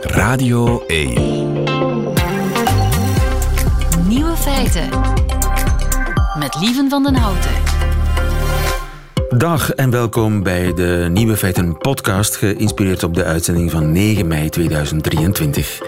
[0.00, 1.14] Radio 1.
[4.08, 4.88] Nieuwe feiten.
[6.38, 7.50] Met Lieven van den Houten.
[9.28, 14.48] Dag en welkom bij de Nieuwe Feiten podcast, geïnspireerd op de uitzending van 9 mei
[14.48, 15.82] 2023.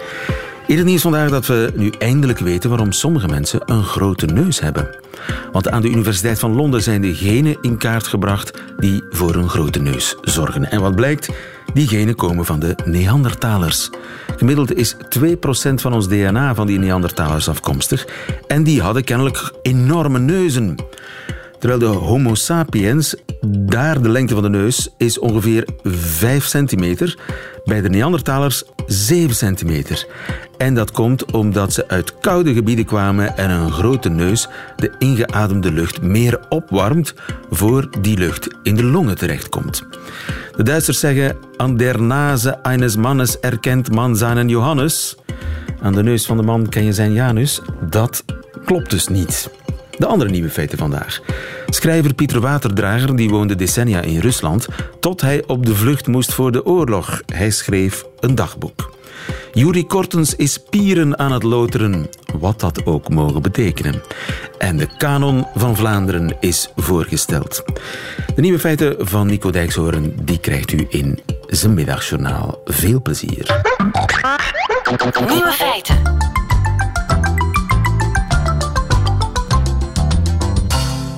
[0.76, 4.88] Het nieuws vandaag dat we nu eindelijk weten waarom sommige mensen een grote neus hebben.
[5.52, 9.48] Want aan de Universiteit van Londen zijn de genen in kaart gebracht die voor een
[9.48, 10.70] grote neus zorgen.
[10.70, 11.28] En wat blijkt?
[11.74, 13.90] Die genen komen van de Neandertalers.
[14.36, 15.28] Gemiddeld is 2%
[15.74, 18.06] van ons DNA van die Neandertalers afkomstig.
[18.46, 20.76] En die hadden kennelijk enorme neuzen.
[21.58, 23.14] Terwijl de Homo sapiens,
[23.48, 27.18] daar de lengte van de neus is ongeveer 5 centimeter,
[27.64, 30.06] bij de Neandertalers 7 centimeter.
[30.58, 35.72] En dat komt omdat ze uit koude gebieden kwamen en een grote neus de ingeademde
[35.72, 37.14] lucht meer opwarmt
[37.50, 39.82] voor die lucht in de longen terechtkomt.
[40.56, 45.16] De Duitsers zeggen: An der Nase eines Mannes erkent man seinen Johannes.
[45.82, 47.60] Aan de neus van de man ken je zijn Janus.
[47.90, 48.24] Dat
[48.64, 49.50] klopt dus niet.
[49.98, 51.20] De andere nieuwe feiten vandaag.
[51.66, 54.68] Schrijver Pieter Waterdrager die woonde decennia in Rusland
[55.00, 57.22] tot hij op de vlucht moest voor de oorlog.
[57.26, 58.90] Hij schreef een dagboek.
[59.52, 62.06] Juri Kortens is pieren aan het loteren,
[62.38, 64.02] wat dat ook mogen betekenen.
[64.58, 67.62] En de kanon van Vlaanderen is voorgesteld.
[68.34, 72.60] De nieuwe feiten van Nico Dijkshoorn die krijgt u in zijn middagjournaal.
[72.64, 73.62] Veel plezier.
[75.28, 75.96] Nieuwe feiten.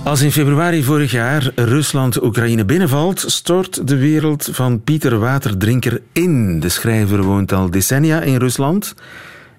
[0.05, 6.61] Als in februari vorig jaar Rusland Oekraïne binnenvalt, stort de wereld van Pieter Waterdrinker in.
[6.61, 8.95] De schrijver woont al decennia in Rusland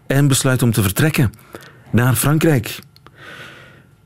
[0.08, 1.34] en besluit om te vertrekken
[1.92, 2.80] naar Frankrijk.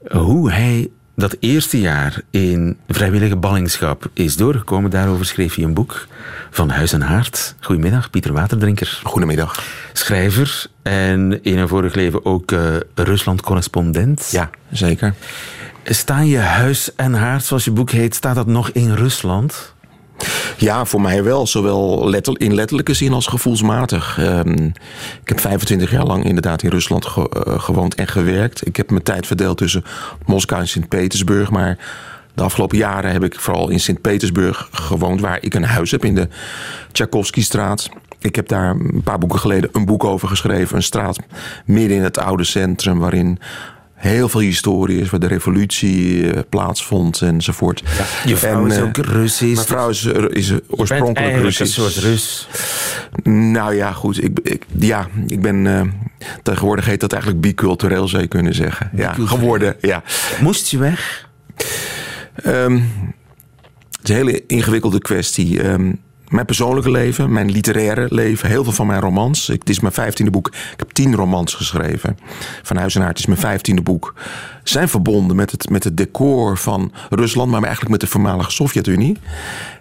[0.07, 6.07] Hoe hij dat eerste jaar in vrijwillige ballingschap is doorgekomen, daarover schreef hij een boek
[6.49, 7.55] van Huis en Haard.
[7.59, 8.99] Goedemiddag, Pieter Waterdrinker.
[9.03, 9.63] Goedemiddag.
[9.93, 14.29] Schrijver en in een vorig leven ook uh, Rusland-correspondent.
[14.31, 15.13] Ja, zeker.
[15.91, 19.73] Staan je huis en haard, zoals je boek heet, staat dat nog in Rusland?
[20.57, 21.47] Ja, voor mij wel.
[21.47, 24.17] Zowel in letterlijke zin als gevoelsmatig.
[24.19, 24.73] Um,
[25.21, 28.67] ik heb 25 jaar lang inderdaad in Rusland ge, uh, gewoond en gewerkt.
[28.67, 29.83] Ik heb mijn tijd verdeeld tussen
[30.25, 31.49] Moskou en Sint-Petersburg.
[31.49, 31.77] Maar
[32.33, 35.21] de afgelopen jaren heb ik vooral in Sint-Petersburg gewoond...
[35.21, 36.27] waar ik een huis heb in de
[36.91, 37.89] Tchaikovsky-straat.
[38.19, 40.75] Ik heb daar een paar boeken geleden een boek over geschreven.
[40.75, 41.19] Een straat
[41.65, 42.99] midden in het oude centrum...
[42.99, 43.39] waarin
[43.99, 47.83] heel veel historie is, waar de revolutie uh, plaatsvond enzovoort.
[47.97, 49.55] Ja, je vrouw en, is ook Russisch.
[49.55, 51.77] Mijn vrouw is, is oorspronkelijk Russisch.
[51.77, 52.47] een soort Rus.
[53.23, 54.23] Nou ja, goed.
[54.23, 55.65] Ik, ik ja, ik ben...
[55.65, 55.81] Uh,
[56.43, 58.89] tegenwoordig heet dat eigenlijk bicultureel, zou je kunnen zeggen.
[58.95, 60.03] Ja, geworden, ja.
[60.41, 61.29] Moest je weg?
[62.45, 62.91] Um,
[63.91, 65.65] het is een hele ingewikkelde kwestie.
[65.65, 65.99] Um,
[66.29, 69.47] mijn persoonlijke leven, mijn literaire leven, heel veel van mijn romans.
[69.47, 70.47] Het is mijn vijftiende boek.
[70.47, 72.17] Ik heb tien romans geschreven.
[72.63, 74.13] Van Huis en Haard is mijn vijftiende boek.
[74.63, 79.17] Zijn verbonden met het, met het decor van Rusland, maar eigenlijk met de voormalige Sovjet-Unie.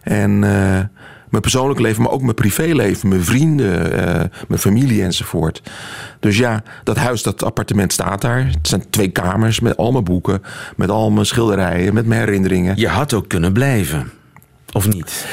[0.03, 0.81] En uh,
[1.29, 5.63] mijn persoonlijke leven, maar ook mijn privéleven, mijn vrienden, uh, mijn familie enzovoort.
[6.21, 8.47] Dus ja, dat huis, dat appartement staat daar.
[8.47, 10.43] Het zijn twee kamers met al mijn boeken,
[10.77, 12.77] met al mijn schilderijen, met mijn herinneringen.
[12.77, 14.11] Je had ook kunnen blijven,
[14.73, 15.27] of niet?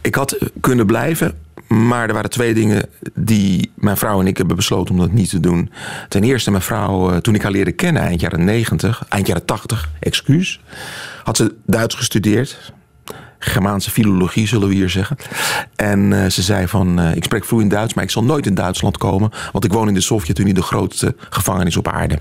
[0.00, 1.34] Ik had kunnen blijven,
[1.68, 5.30] maar er waren twee dingen die mijn vrouw en ik hebben besloten om dat niet
[5.30, 5.70] te doen.
[6.08, 9.90] Ten eerste, mijn vrouw, toen ik haar leerde kennen, eind jaren 90, eind jaren 80,
[10.00, 10.60] excuus,
[11.24, 12.72] had ze Duits gestudeerd.
[13.38, 15.16] Germaanse filologie, zullen we hier zeggen.
[15.76, 18.54] En uh, ze zei van, uh, ik spreek vloeiend Duits, maar ik zal nooit in
[18.54, 22.18] Duitsland komen, want ik woon in de Sovjet-Unie, de grootste gevangenis op aarde.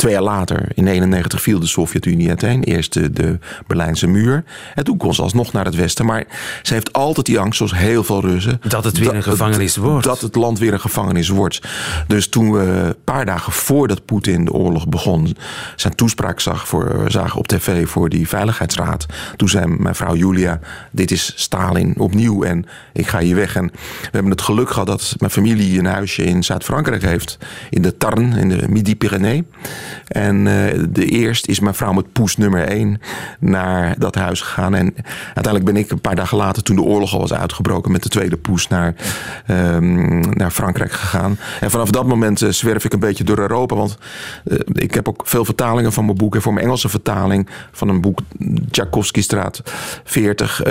[0.00, 2.62] Twee jaar later, in 1991, viel de Sovjet-Unie uiteen.
[2.62, 4.44] Eerst de, de, Berlijnse muur.
[4.74, 6.06] En toen kon ze alsnog naar het westen.
[6.06, 6.24] Maar
[6.62, 8.60] ze heeft altijd die angst, zoals heel veel Russen...
[8.68, 10.04] Dat het weer dat, een gevangenis wordt.
[10.04, 11.60] Dat het land weer een gevangenis wordt.
[12.06, 15.36] Dus toen we een paar dagen voordat Poetin de oorlog begon...
[15.76, 19.06] zijn toespraak zag voor, zagen op tv voor die Veiligheidsraad...
[19.36, 23.56] toen zei mijn vrouw Julia, dit is Stalin opnieuw en ik ga hier weg.
[23.56, 23.66] En
[24.00, 27.38] we hebben het geluk gehad dat mijn familie een huisje in Zuid-Frankrijk heeft.
[27.70, 29.42] In de Tarn, in de Midi-Pyrénées.
[30.08, 33.00] En uh, de eerst is mijn vrouw met poes nummer 1
[33.38, 34.74] naar dat huis gegaan.
[34.74, 34.94] En
[35.24, 38.08] uiteindelijk ben ik een paar dagen later, toen de oorlog al was uitgebroken, met de
[38.08, 38.94] tweede poes naar,
[39.48, 41.38] um, naar Frankrijk gegaan.
[41.60, 43.74] En vanaf dat moment uh, zwerf ik een beetje door Europa.
[43.74, 43.98] Want
[44.44, 46.34] uh, ik heb ook veel vertalingen van mijn boek.
[46.34, 48.18] En voor mijn Engelse vertaling van een boek,
[48.70, 49.62] Tchaikovsky Straat
[50.04, 50.62] 40,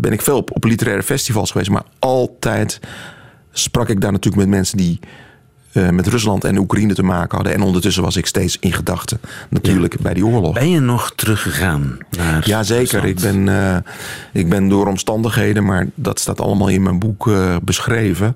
[0.00, 1.70] ben ik veel op literaire festivals geweest.
[1.70, 2.80] Maar altijd
[3.52, 5.00] sprak ik daar natuurlijk met mensen die
[5.72, 7.54] eh, met Rusland en Oekraïne te maken hadden.
[7.54, 10.54] En ondertussen was ik steeds in gedachten natuurlijk bij die oorlog.
[10.54, 13.04] Ben je nog teruggegaan naar Ja, zeker.
[13.04, 13.76] Ik ben, uh,
[14.32, 18.34] ik ben door omstandigheden, maar dat staat allemaal in mijn boek uh, beschreven.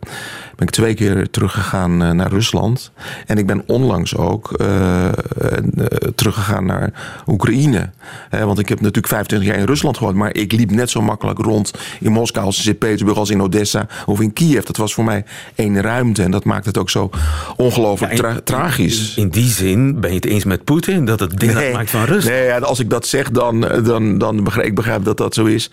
[0.56, 2.93] Ben ik twee keer teruggegaan naar Rusland.
[3.26, 4.56] En ik ben onlangs ook
[6.14, 6.93] teruggegaan naar
[7.26, 7.90] Oekraïne.
[8.31, 11.38] want ik heb natuurlijk 25 jaar in Rusland gewoond, maar ik liep net zo makkelijk
[11.38, 14.64] rond in Moskou als in Sint-Petersburg als in Odessa of in Kiev.
[14.64, 15.25] Dat was voor mij
[15.55, 17.11] één ruimte en dat maakt het ook zo
[17.56, 19.14] ongelooflijk tra tragisch.
[19.16, 22.28] In, die zin ben je het eens met Poetin dat het nee, maakt van rust?
[22.28, 25.44] Nee, ja, als ik dat zeg, dan, dan, dan begrijp ik begrijp dat dat zo
[25.44, 25.70] is.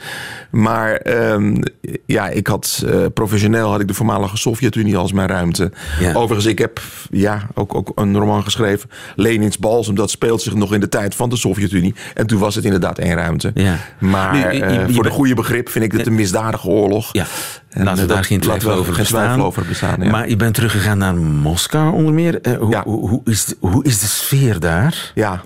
[0.52, 1.02] Maar
[1.32, 1.60] um,
[2.06, 5.72] ja, ik had uh, professioneel had ik de voormalige Sovjet-Unie als mijn ruimte.
[6.00, 6.14] Ja.
[6.14, 6.82] Overigens, ik heb
[7.12, 9.96] ja, ook, ook een roman geschreven, Lenins Balsem.
[9.96, 11.96] Dat speelt zich nog in de tijd van de Sovjet-Unie.
[12.14, 13.52] En toen was het inderdaad één ruimte.
[13.54, 13.78] Ja.
[14.00, 17.10] Maar nu, je, je, uh, voor de goede begrip vind ik het een misdadige oorlog.
[17.12, 17.26] Ja.
[17.70, 19.42] En laten we daar geen twijfel over bestaan.
[19.42, 20.10] over bestaan ja.
[20.10, 22.40] Maar je bent teruggegaan naar Moskou onder meer.
[22.48, 22.84] Uh, hoe, ja.
[22.84, 25.12] hoe, hoe, is, hoe is de sfeer daar?
[25.16, 25.42] Ja,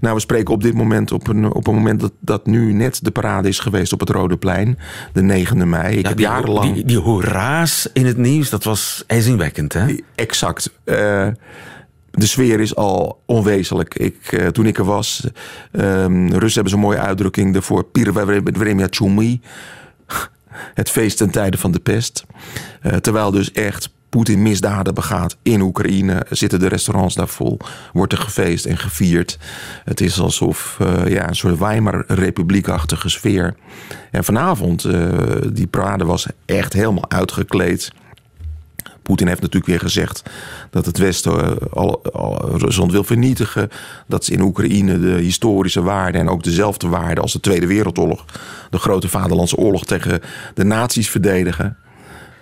[0.00, 3.04] nou, we spreken op dit moment op een, op een moment dat, dat nu net
[3.04, 4.78] de parade is geweest op het Rode Plein,
[5.12, 5.96] de 9e mei.
[5.96, 6.74] Ik ja, heb die, jarenlang.
[6.74, 9.96] Die, die hoera's in het nieuws, dat was ijzingwekkend, hè?
[10.14, 10.70] Exact.
[10.84, 10.94] Uh,
[12.10, 13.94] de sfeer is al onwezenlijk.
[13.94, 15.28] Ik, uh, toen ik er was,
[15.72, 17.84] um, Russen hebben zo'n mooie uitdrukking ervoor.
[17.84, 19.40] Pirvremia Chumi.
[20.74, 22.24] Het feest ten tijde van de pest.
[22.82, 27.58] Uh, terwijl dus echt Poetin misdaden begaat in Oekraïne, zitten de restaurants daar vol,
[27.92, 29.38] wordt er gefeest en gevierd.
[29.84, 33.54] Het is alsof uh, ja, een soort Weimar-republiekachtige sfeer.
[34.10, 35.08] En vanavond, uh,
[35.52, 37.92] die parade was echt helemaal uitgekleed.
[39.08, 40.22] Poetin heeft natuurlijk weer gezegd
[40.70, 43.68] dat het Westen al, al, Rusland wil vernietigen.
[44.06, 48.24] Dat ze in Oekraïne de historische waarden en ook dezelfde waarden als de Tweede Wereldoorlog,
[48.70, 50.20] de grote vaderlandse oorlog tegen
[50.54, 51.76] de nazi's verdedigen.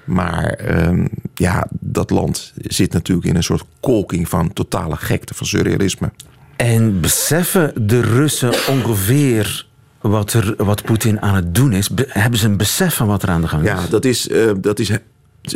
[0.04, 0.58] Maar
[0.88, 6.10] um, ja, dat land zit natuurlijk in een soort kolking van totale gekte, van surrealisme.
[6.56, 9.66] En beseffen de Russen ongeveer
[10.00, 11.90] wat, er, wat Poetin aan het doen is?
[11.90, 13.68] Be hebben ze een besef van wat er aan de gang is?
[13.68, 14.90] Ja, dat is, uh, dat is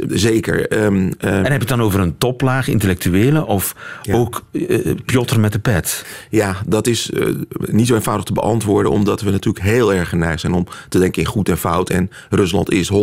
[0.08, 0.82] Zeker.
[0.84, 4.14] Um, um, en heb je het dan over een toplaag intellectuelen of ja.
[4.14, 6.06] ook uh, Piotr met de pet?
[6.30, 10.40] Ja, dat is uh, niet zo eenvoudig te beantwoorden, omdat we natuurlijk heel erg geneigd
[10.40, 11.90] zijn om te denken in goed en fout.
[11.90, 12.96] En Rusland is 100%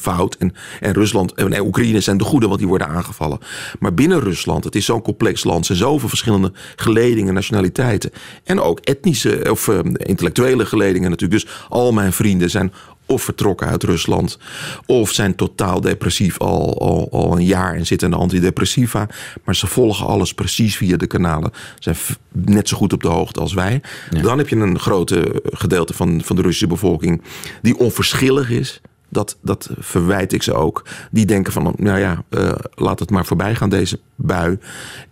[0.00, 0.34] fout.
[0.34, 3.38] En, en Rusland en, Oekraïne zijn de goede, want die worden aangevallen.
[3.78, 8.10] Maar binnen Rusland, het is zo'n complex land, zijn zoveel verschillende geledingen, nationaliteiten.
[8.44, 11.42] En ook etnische of uh, intellectuele geledingen natuurlijk.
[11.42, 12.72] Dus al mijn vrienden zijn
[13.10, 14.38] of vertrokken uit Rusland,
[14.86, 19.08] of zijn totaal depressief al, al, al een jaar en zitten in de antidepressiva.
[19.44, 21.52] Maar ze volgen alles precies via de kanalen.
[21.78, 21.96] Zijn
[22.32, 23.80] net zo goed op de hoogte als wij.
[24.10, 24.22] Ja.
[24.22, 27.22] Dan heb je een grote gedeelte van, van de Russische bevolking
[27.62, 28.80] die onverschillig is.
[29.12, 30.84] Dat, dat verwijt ik ze ook.
[31.10, 34.58] Die denken van, nou ja, uh, laat het maar voorbij gaan, deze bui.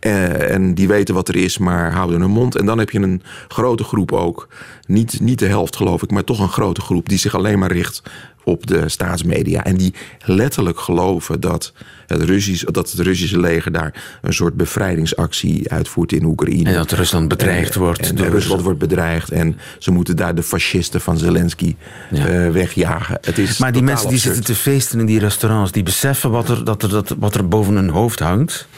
[0.00, 2.56] Uh, en die weten wat er is, maar houden hun mond.
[2.56, 4.48] En dan heb je een grote groep ook.
[4.86, 7.08] Niet, niet de helft geloof ik, maar toch een grote groep...
[7.08, 8.02] die zich alleen maar richt
[8.48, 9.64] op de staatsmedia.
[9.64, 11.72] En die letterlijk geloven dat
[12.06, 16.68] het, Russisch, dat het Russische leger daar een soort bevrijdingsactie uitvoert in Oekraïne.
[16.68, 18.08] En dat Rusland bedreigd en, wordt.
[18.08, 21.76] En, door Rusland wordt bedreigd en ze moeten daar de fascisten van Zelensky
[22.10, 22.28] ja.
[22.28, 23.18] uh, wegjagen.
[23.20, 26.48] Het is maar die mensen die zitten te feesten in die restaurants, die beseffen wat
[26.48, 28.68] er, dat er, dat, wat er boven hun hoofd hangt?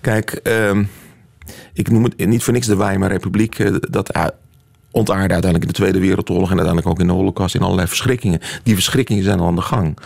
[0.00, 0.88] Kijk, um,
[1.72, 3.58] ik noem het niet voor niks de Weimar Republiek.
[3.58, 4.12] Uh, dat
[4.92, 8.40] ontaarde uiteindelijk in de Tweede Wereldoorlog en uiteindelijk ook in de Holocaust in allerlei verschrikkingen.
[8.62, 9.98] Die verschrikkingen zijn al aan de gang.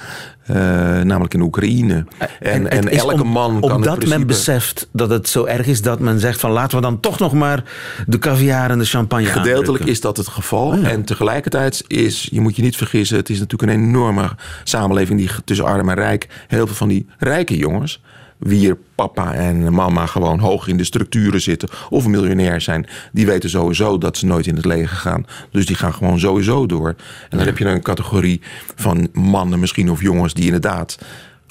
[0.51, 0.57] Uh,
[1.01, 2.05] namelijk in Oekraïne.
[2.19, 4.19] En, en, en elke om, man kan Omdat principe...
[4.19, 7.19] men beseft dat het zo erg is dat men zegt van laten we dan toch
[7.19, 7.65] nog maar
[8.07, 9.89] de caviar en de champagne Gedeeltelijk aandrukken.
[9.89, 10.67] is dat het geval.
[10.67, 10.89] Oh ja.
[10.89, 14.31] En tegelijkertijd is, je moet je niet vergissen, het is natuurlijk een enorme
[14.65, 18.01] samenleving die tussen arm en rijk, heel veel van die rijke jongens
[18.39, 23.51] wie papa en mama gewoon hoog in de structuren zitten of miljonair zijn, die weten
[23.51, 25.27] sowieso dat ze nooit in het leger gaan.
[25.51, 26.95] Dus die gaan gewoon sowieso door.
[27.31, 28.41] En dan heb je een categorie
[28.75, 30.99] van mannen misschien of jongens die inderdaad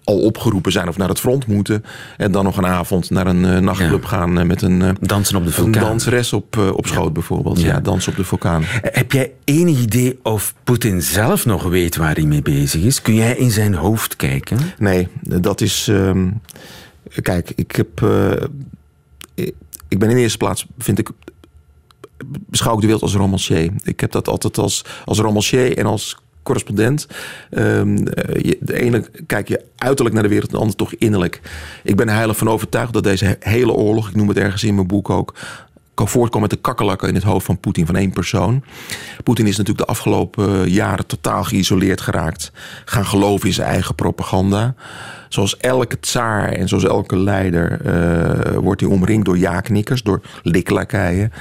[0.05, 1.83] al opgeroepen zijn of naar het front moeten.
[2.17, 4.07] En dan nog een avond naar een uh, nachtclub ja.
[4.07, 5.81] gaan uh, met een, uh, dansen op de vulkaan.
[5.81, 7.11] een danseres op, op schoot ja.
[7.11, 7.61] bijvoorbeeld.
[7.61, 7.67] Ja.
[7.67, 8.61] ja, dansen op de vulkaan.
[8.81, 13.01] Heb jij enig idee of Poetin zelf nog weet waar hij mee bezig is?
[13.01, 14.57] Kun jij in zijn hoofd kijken?
[14.77, 15.87] Nee, dat is...
[15.87, 16.41] Um,
[17.21, 18.05] Kijk, ik heb.
[19.87, 21.09] Ik ben in de eerste plaats, vind ik.
[22.25, 23.71] Beschouw ik de wereld als romancier.
[23.83, 27.07] Ik heb dat altijd als, als romancier en als correspondent.
[27.51, 31.41] Um, de ene kijk je uiterlijk naar de wereld, de ander toch innerlijk.
[31.83, 34.87] Ik ben heilig van overtuigd dat deze hele oorlog, ik noem het ergens in mijn
[34.87, 35.33] boek ook,
[35.95, 38.63] voortkwam met de kakkerlakken in het hoofd van Poetin van één persoon.
[39.23, 42.51] Poetin is natuurlijk de afgelopen jaren totaal geïsoleerd geraakt.
[42.85, 44.75] Gaan geloven in zijn eigen propaganda.
[45.29, 51.31] Zoals elke tsaar en zoals elke leider uh, wordt hij omringd door ja-knikkers, door liklakaien.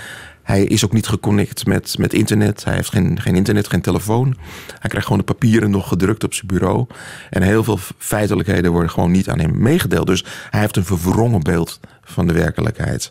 [0.45, 2.65] Hij is ook niet geconnect met, met internet.
[2.65, 4.37] Hij heeft geen, geen internet, geen telefoon.
[4.79, 6.87] Hij krijgt gewoon de papieren nog gedrukt op zijn bureau.
[7.31, 10.07] En heel veel feitelijkheden worden gewoon niet aan hem meegedeeld.
[10.07, 13.11] Dus hij heeft een verwrongen beeld van de werkelijkheid.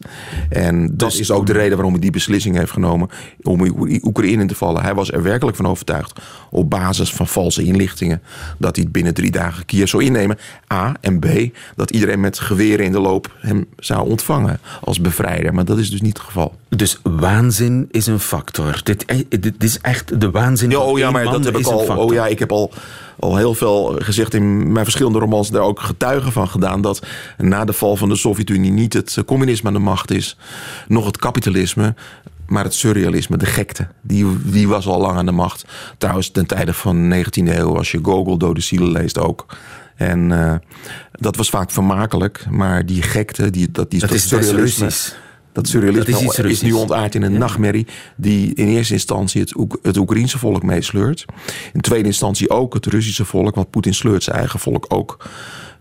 [0.50, 3.10] En dat dus is ook de reden waarom hij die beslissing heeft genomen
[3.42, 3.62] om
[4.04, 4.82] Oekraïne in te vallen.
[4.82, 8.22] Hij was er werkelijk van overtuigd, op basis van valse inlichtingen,
[8.58, 10.38] dat hij binnen drie dagen Kiev zou innemen.
[10.74, 11.28] A en B,
[11.76, 15.54] dat iedereen met geweren in de loop hem zou ontvangen als bevrijder.
[15.54, 16.56] Maar dat is dus niet het geval.
[16.76, 18.82] Dus waanzin is een factor.
[18.84, 20.70] Dit, eh, dit is echt de waanzin.
[20.70, 21.98] Ja, oh ja, maar dat heb ik al.
[21.98, 22.74] Oh ja, ik heb al
[23.20, 26.82] al heel veel gezegd in mijn verschillende romans daar ook getuigen van gedaan.
[26.82, 27.06] Dat
[27.38, 30.38] na de val van de Sovjet-Unie niet het communisme aan de macht is,
[30.88, 31.96] nog het kapitalisme.
[32.48, 35.66] Maar het surrealisme, de gekte, die, die was al lang aan de macht.
[35.98, 39.46] Trouwens, ten tijde van de 19e eeuw, als je Gogol Dode Zielen leest ook.
[39.96, 40.54] En uh,
[41.12, 44.90] dat was vaak vermakelijk, maar die gekte, die, dat, die dat is surrealisme.
[45.54, 49.56] Dat surrealisme dat is, is, nu ontaard in een nachtmerrie die in eerste instantie het,
[49.82, 51.26] het Oekraïense volk meesleurt.
[51.74, 55.30] In tweede instantie ook het Russische volk, want Poetin sleurt zijn eigen volk ook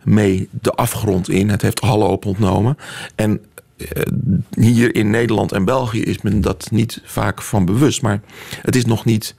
[0.03, 1.49] mee de afgrond in.
[1.49, 2.77] Het heeft alle op ontnomen.
[3.15, 3.41] En
[3.77, 4.03] eh,
[4.51, 8.03] hier in Nederland en België is men dat niet vaak van bewust.
[8.03, 8.21] Maar
[8.63, 9.35] het is nog niet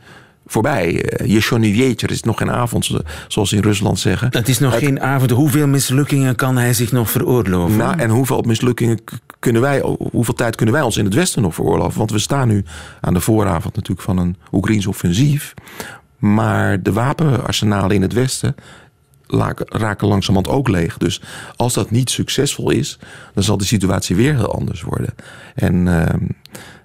[0.46, 1.04] voorbij.
[1.06, 2.92] Eh, je Johnny is nog geen avond,
[3.28, 4.28] zoals ze in Rusland zeggen.
[4.32, 5.32] Het is nog geen avond.
[5.32, 7.78] Hoeveel mislukkingen kan hij zich nog veroorloven?
[7.78, 9.00] Nou, en hoeveel mislukkingen
[9.44, 9.82] kunnen wij,
[10.12, 11.98] hoeveel tijd kunnen wij ons in het Westen nog veroorloven?
[11.98, 12.64] Want we staan nu
[13.02, 15.54] aan de vooravond natuurlijk van een Oekraïns offensief.
[16.18, 18.56] Maar de wapenarsenalen in het Westen
[19.68, 20.98] raken langzamerhand ook leeg.
[20.98, 21.22] Dus
[21.56, 23.00] als dat niet succesvol is,
[23.34, 25.14] dan zal de situatie weer heel anders worden.
[25.56, 26.04] En uh,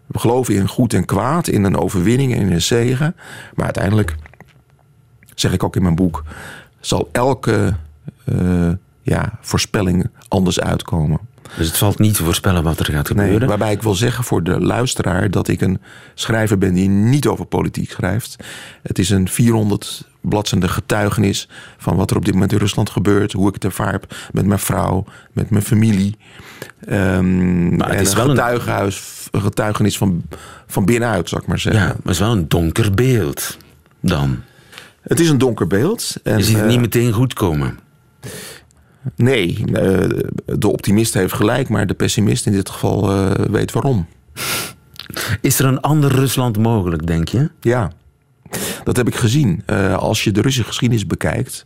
[0.06, 3.16] we geloven in goed en kwaad, in een overwinning en in een zegen.
[3.54, 4.16] Maar uiteindelijk,
[5.34, 6.24] zeg ik ook in mijn boek,
[6.80, 7.74] zal elke
[8.24, 8.70] uh,
[9.02, 11.20] ja, voorspelling anders uitkomen.
[11.56, 13.38] Dus het valt niet te voorspellen wat er gaat gebeuren.
[13.38, 15.80] Nee, waarbij ik wil zeggen voor de luisteraar dat ik een
[16.14, 18.36] schrijver ben die niet over politiek schrijft.
[18.82, 23.32] Het is een 400 bladzende getuigenis van wat er op dit moment in Rusland gebeurt.
[23.32, 24.00] Hoe ik het ervaar
[24.32, 26.16] met mijn vrouw, met mijn familie.
[26.88, 28.92] Um, maar het is wel een
[29.42, 30.22] getuigenis van,
[30.66, 31.82] van binnenuit, zou ik maar zeggen.
[31.82, 33.56] Ja, maar het is wel een donker beeld
[34.00, 34.42] dan.
[35.00, 36.16] Het is een donker beeld.
[36.22, 37.78] En, je ziet het niet uh, meteen goed komen.
[39.16, 39.74] Nee, uh,
[40.44, 44.06] de optimist heeft gelijk, maar de pessimist in dit geval uh, weet waarom.
[45.40, 47.50] Is er een ander Rusland mogelijk, denk je?
[47.60, 47.92] Ja.
[48.84, 49.62] Dat heb ik gezien.
[49.66, 51.64] Uh, als je de Russische geschiedenis bekijkt,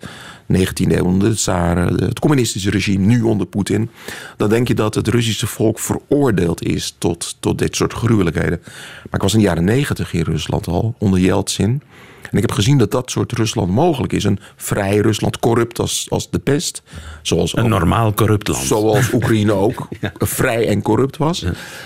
[0.52, 3.90] 19e eeuw onder de tsaren, het communistische regime, nu onder Poetin,
[4.36, 8.60] dan denk je dat het Russische volk veroordeeld is tot, tot dit soort gruwelijkheden.
[8.62, 11.82] Maar ik was in de jaren 90 in Rusland al, onder Yeltsin.
[12.30, 14.24] En ik heb gezien dat dat soort Rusland mogelijk is.
[14.24, 16.82] Een vrij Rusland, corrupt als, als de pest.
[17.22, 18.64] Zoals een normaal corrupt land.
[18.64, 19.88] Zoals Oekraïne ook
[20.18, 21.44] vrij en corrupt was.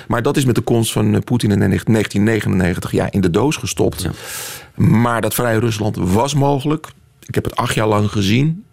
[0.09, 3.57] Maar dat is met de komst van eh, Poetin in 1999 ja, in de doos
[3.57, 4.03] gestopt.
[4.03, 4.11] Ja.
[4.75, 6.87] Maar dat vrije Rusland was mogelijk.
[7.27, 8.65] Ik heb het acht jaar lang gezien.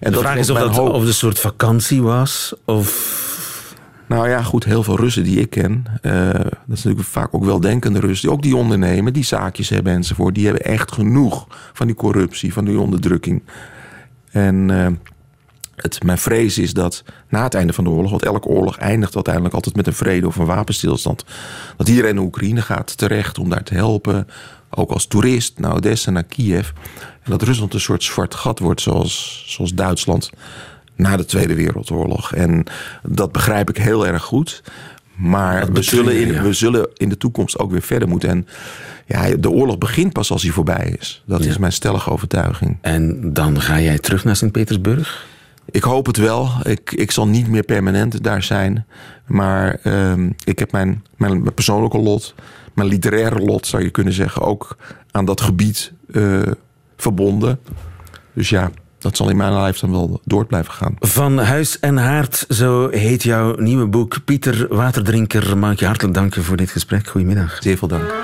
[0.00, 2.54] En de vraag is of dat of een soort vakantie was.
[2.64, 3.22] Of
[4.06, 7.44] nou ja, goed, heel veel Russen die ik ken, uh, dat is natuurlijk vaak ook
[7.44, 11.86] weldenkende Russen, die ook die ondernemen, die zaakjes hebben enzovoort, die hebben echt genoeg van
[11.86, 13.42] die corruptie, van die onderdrukking.
[14.30, 14.86] En uh,
[15.76, 19.14] het, mijn vrees is dat na het einde van de oorlog, want elke oorlog eindigt
[19.14, 21.24] uiteindelijk altijd met een vrede of een wapenstilstand,
[21.76, 24.28] dat iedereen naar Oekraïne gaat terecht om daar te helpen,
[24.70, 26.70] ook als toerist naar Odessa, naar Kiev.
[27.22, 30.30] En dat Rusland een soort zwart gat wordt, zoals, zoals Duitsland
[30.96, 32.34] na de Tweede Wereldoorlog.
[32.34, 32.64] En
[33.02, 34.62] dat begrijp ik heel erg goed.
[35.14, 38.28] Maar we zullen, in, we zullen in de toekomst ook weer verder moeten.
[38.28, 38.46] En
[39.06, 41.22] ja, de oorlog begint pas als hij voorbij is.
[41.26, 42.78] Dat is mijn stellige overtuiging.
[42.80, 45.26] En dan ga jij terug naar Sint-Petersburg?
[45.70, 46.50] Ik hoop het wel.
[46.62, 48.86] Ik, ik zal niet meer permanent daar zijn.
[49.26, 50.12] Maar uh,
[50.44, 52.34] ik heb mijn, mijn, persoonlijke lot,
[52.74, 54.76] mijn literaire lot zou je kunnen zeggen, ook
[55.10, 56.42] aan dat gebied uh,
[56.96, 57.60] verbonden.
[58.32, 58.70] Dus ja,
[59.04, 60.96] dat zal in mijn lijf dan wel door blijven gaan.
[60.98, 64.24] Van Huis en Haard, zo heet jouw nieuwe boek.
[64.24, 67.06] Pieter Waterdrinker, mag ik je hartelijk danken voor dit gesprek.
[67.06, 67.56] Goedemiddag.
[67.60, 68.14] Zeer veel dank.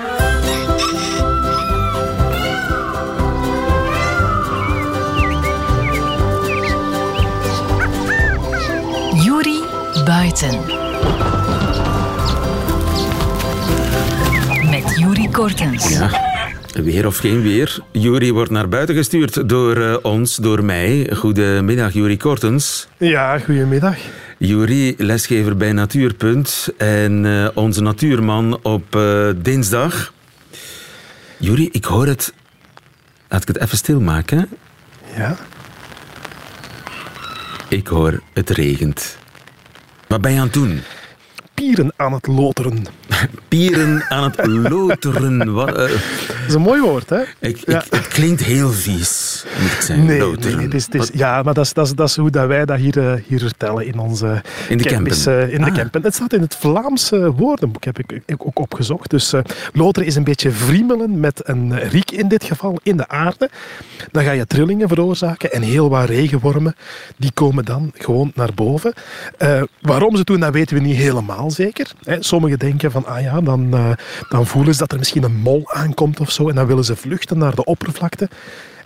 [9.23, 9.63] Juri
[10.05, 10.59] Buiten.
[14.69, 15.89] Met Juri Kortens.
[15.89, 16.30] Ja.
[16.73, 17.79] Weer of geen weer.
[17.91, 21.09] Jury wordt naar buiten gestuurd door uh, ons, door mij.
[21.15, 22.87] Goedemiddag, Jury Kortens.
[22.97, 23.97] Ja, goedemiddag.
[24.37, 30.13] Jury, lesgever bij Natuurpunt en uh, onze natuurman op uh, dinsdag.
[31.37, 32.33] Jury, ik hoor het.
[33.27, 34.49] Laat ik het even stilmaken.
[35.15, 35.37] Ja.
[37.67, 39.17] Ik hoor het regent.
[40.07, 40.81] Wat ben je aan het doen?
[41.61, 42.85] Pieren aan het loteren.
[43.47, 45.53] Pieren aan het loteren.
[45.53, 45.75] Wat, uh...
[45.75, 45.89] Dat
[46.47, 47.21] is een mooi woord, hè?
[47.39, 49.30] Ik, ik, Het klinkt heel vies,
[49.61, 50.05] moet ik zeggen.
[50.05, 50.69] Nee, loteren.
[50.69, 53.13] nee, ja, maar dat is, dat, is, dat is hoe dat wij dat hier, uh,
[53.27, 55.23] hier vertellen in onze in de campus.
[55.23, 55.47] campen.
[55.47, 55.75] Uh, in de ah.
[55.75, 56.03] campen.
[56.03, 59.09] Het staat in het Vlaamse woordenboek, heb ik ook opgezocht.
[59.09, 59.33] Dus
[59.73, 63.49] loteren is een beetje vriemelen met een riek in dit geval in de aarde.
[64.11, 66.75] Dan ga je trillingen veroorzaken en heel wat regenwormen
[67.17, 68.93] die komen dan gewoon naar boven.
[69.81, 71.91] waarom ze doen, dat weten we niet helemaal zeker.
[72.19, 73.91] Sommigen denken van, ah ja, dan, uh,
[74.29, 76.95] dan voelen ze dat er misschien een mol aankomt of zo en dan willen ze
[76.95, 78.29] vluchten naar de oppervlakte.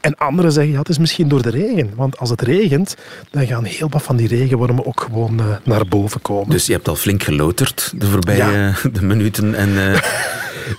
[0.05, 1.91] En anderen zeggen, ja, het is misschien door de regen.
[1.95, 2.95] Want als het regent,
[3.31, 6.50] dan gaan heel wat van die regenwormen ook gewoon uh, naar boven komen.
[6.50, 8.75] Dus je hebt al flink geloterd de voorbije ja.
[9.00, 10.01] de minuten en uh,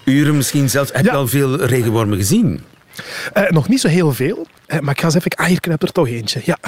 [0.14, 0.90] uren misschien zelfs.
[0.92, 2.61] Heb je al veel regenwormen gezien?
[3.49, 4.47] nog niet zo heel veel,
[4.80, 5.30] maar ik ga eens even...
[5.30, 6.59] Ah, hier knijpt er toch eentje, ja.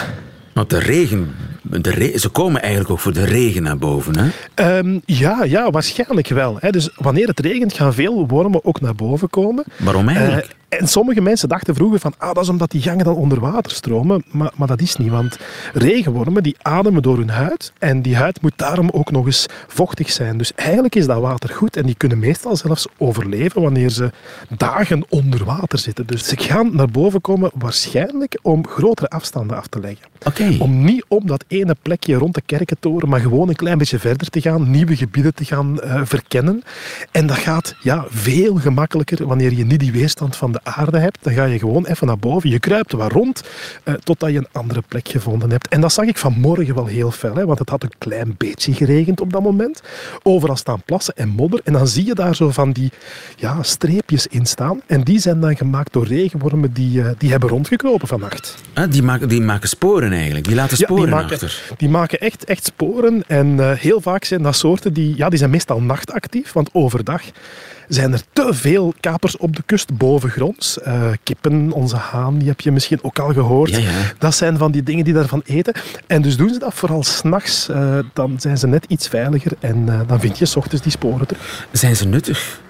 [0.52, 4.78] Want de regen, de re ze komen eigenlijk ook voor de regen naar boven, hè?
[4.78, 6.56] Um, ja, ja, waarschijnlijk wel.
[6.60, 6.70] Hè.
[6.70, 9.64] Dus wanneer het regent, gaan veel wormen ook naar boven komen.
[9.76, 10.56] Waarom eigenlijk?
[10.68, 13.72] En sommige mensen dachten vroeger van, ah, dat is omdat die gangen dan onder water
[13.72, 14.24] stromen.
[14.30, 15.38] Maar, maar dat is niet, want
[15.72, 17.72] regenwormen die ademen door hun huid.
[17.78, 20.38] En die huid moet daarom ook nog eens vochtig zijn.
[20.38, 21.76] Dus eigenlijk is dat water goed.
[21.76, 24.10] En die kunnen meestal zelfs overleven wanneer ze
[24.56, 26.06] dagen onder water zitten.
[26.06, 30.06] Dus ze gaan naar boven komen waarschijnlijk om grotere afstanden af te leggen.
[30.26, 30.58] Okay.
[30.58, 34.28] Om niet om dat ene plekje rond de kerkentoren, maar gewoon een klein beetje verder
[34.28, 36.62] te gaan, nieuwe gebieden te gaan uh, verkennen.
[37.10, 41.18] En dat gaat ja, veel gemakkelijker wanneer je niet die weerstand van de aarde hebt.
[41.22, 43.42] Dan ga je gewoon even naar boven, je kruipt wat rond,
[43.84, 45.68] uh, totdat je een andere plek gevonden hebt.
[45.68, 48.74] En dat zag ik vanmorgen wel heel fel, hè, want het had een klein beetje
[48.74, 49.82] geregend op dat moment.
[50.22, 51.60] Overal staan plassen en modder.
[51.64, 52.90] En dan zie je daar zo van die
[53.36, 54.80] ja, streepjes in staan.
[54.86, 58.54] En die zijn dan gemaakt door regenwormen die, uh, die hebben rondgekropen vannacht.
[58.74, 60.46] Ah, die, maken, die maken sporen eigenlijk.
[60.46, 61.74] Die laten sporen ja, die maken, achter.
[61.76, 63.24] Die maken echt, echt sporen.
[63.26, 66.52] En uh, heel vaak zijn dat soorten die, ja, die zijn meestal nachtactief.
[66.52, 67.22] Want overdag
[67.88, 70.78] zijn er te veel kapers op de kust bovengronds.
[70.86, 73.70] Uh, kippen, onze haan, die heb je misschien ook al gehoord.
[73.70, 73.90] Ja, ja.
[74.18, 75.74] Dat zijn van die dingen die daarvan eten.
[76.06, 77.68] En dus doen ze dat vooral s'nachts.
[77.68, 80.92] Uh, dan zijn ze net iets veiliger en uh, dan vind je s ochtends die
[80.92, 81.66] sporen terug.
[81.72, 82.60] Zijn ze nuttig?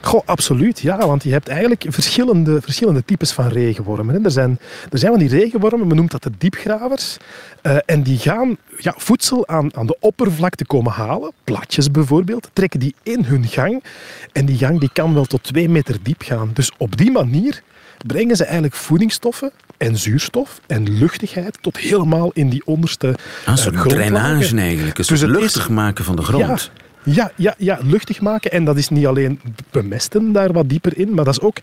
[0.00, 1.06] Goh, absoluut, ja.
[1.06, 4.14] Want je hebt eigenlijk verschillende, verschillende types van regenwormen.
[4.14, 4.24] Hè.
[4.24, 4.58] Er, zijn,
[4.90, 7.16] er zijn van die regenwormen, men noemt dat de diepgravers.
[7.62, 12.80] Uh, en die gaan ja, voedsel aan, aan de oppervlakte komen halen, platjes bijvoorbeeld, trekken
[12.80, 13.84] die in hun gang.
[14.32, 16.50] En die gang die kan wel tot twee meter diep gaan.
[16.54, 17.62] Dus op die manier
[18.06, 23.14] brengen ze eigenlijk voedingsstoffen en zuurstof en luchtigheid tot helemaal in die onderste
[23.46, 26.70] Een soort uh, drainage eigenlijk, een soort dus luchtig is, maken van de grond.
[26.74, 28.50] Ja, ja, ja, ja, luchtig maken.
[28.50, 29.40] En dat is niet alleen
[29.70, 31.56] bemesten daar wat dieper in, maar dat is ook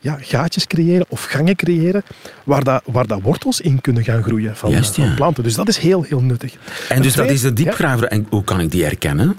[0.00, 2.02] ja, gaatjes creëren of gangen creëren
[2.44, 5.42] waar, dat, waar dat wortels in kunnen gaan groeien van, Juist, van planten.
[5.42, 6.54] Dus dat is heel, heel nuttig.
[6.88, 8.06] En dus dat is de diepgraver.
[8.06, 9.36] En hoe kan ik die herkennen?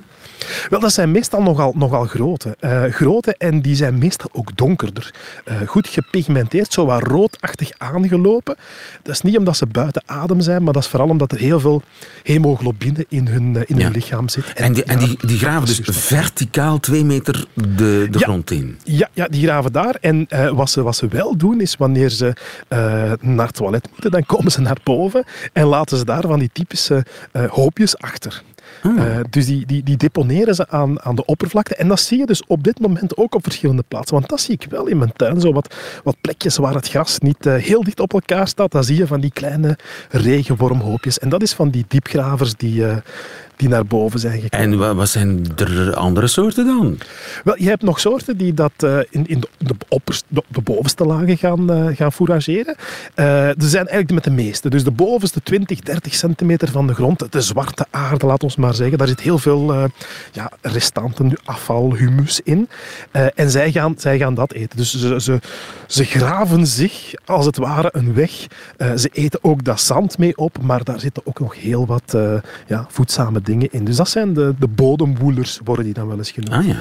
[0.69, 2.57] Wel, dat zijn meestal nogal, nogal grote.
[2.61, 5.13] Uh, grote en die zijn meestal ook donkerder.
[5.45, 8.55] Uh, goed gepigmenteerd, zo wat roodachtig aangelopen.
[9.03, 11.59] Dat is niet omdat ze buiten adem zijn, maar dat is vooral omdat er heel
[11.59, 11.81] veel
[12.23, 13.83] hemoglobine in hun, uh, in Ja.
[13.83, 14.53] hun lichaam zit.
[14.53, 18.25] En die, en die, die graven dus verticaal twee meter de, de Ja.
[18.25, 18.77] grond in.
[18.83, 19.95] Ja, ja, die graven daar.
[20.01, 22.33] En eh, wat, ze, wat ze wel doen, is wanneer ze
[22.67, 26.39] eh, naar het toilet moeten, dan komen ze naar boven en laten ze daar van
[26.39, 28.43] die typische eh, hoopjes achter.
[28.83, 29.17] Ah.
[29.17, 31.75] Eh, dus die, die, die deponeren ze aan, aan de oppervlakte.
[31.75, 34.15] En dat zie je dus op dit moment ook op verschillende plaatsen.
[34.15, 35.41] Want dat zie ik wel in mijn tuin.
[35.41, 38.71] Zo wat, wat plekjes waar het gras niet eh, heel dicht op elkaar staat.
[38.71, 39.77] Dan zie je van die kleine
[40.09, 41.19] regenwormhoopjes.
[41.19, 42.97] En dat is van die diepgravers die, eh,
[43.55, 44.71] die naar boven zijn gekomen.
[44.71, 46.97] En wa- wat zijn er andere soorten dan?
[47.43, 50.61] Wel, je hebt nog soorten die dat eh, in, in de, de, opperst, de, de
[50.61, 52.75] bovenste lagen gaan, eh, gaan fourageren.
[53.15, 54.69] Eh, er zijn eigenlijk met de meeste.
[54.69, 58.73] Dus de bovenste 20, 30 centimeter van de grond, de zwarte aarde, laat ons maar
[58.73, 59.73] zeggen, daar zit heel veel
[60.31, 62.69] ja, restanten, afval, humus in.
[63.35, 64.77] En zij gaan, zij gaan dat eten.
[64.77, 65.39] Dus ze, ze,
[65.87, 68.31] ze graven zich als het ware een weg.
[68.95, 72.17] Ze eten ook dat zand mee op, maar daar zitten ook nog heel wat
[72.67, 73.85] ja, voedzame dingen in.
[73.85, 76.53] Dus dat zijn de, de bodemwoelers, worden die dan wel eens genoemd.
[76.53, 76.77] Ah ja.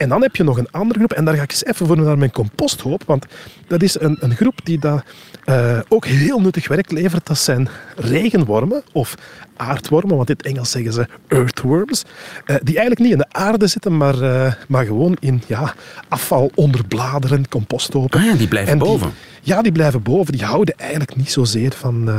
[0.00, 2.00] En dan heb je nog een andere groep, en daar ga ik eens even voor
[2.00, 3.26] naar mijn composthoop, want
[3.66, 5.02] dat is een, een groep die dat,
[5.46, 7.26] uh, ook heel nuttig werk levert.
[7.26, 9.14] Dat zijn regenwormen of
[9.56, 13.66] aardwormen, want in het Engels zeggen ze earthworms, uh, die eigenlijk niet in de aarde
[13.66, 15.74] zitten, maar, uh, maar gewoon in ja,
[16.08, 18.20] afval onder bladeren, composthopen.
[18.20, 19.12] Ah ja, die blijven boven.
[19.42, 20.32] ja, die blijven boven.
[20.32, 22.10] Die houden eigenlijk niet zozeer van,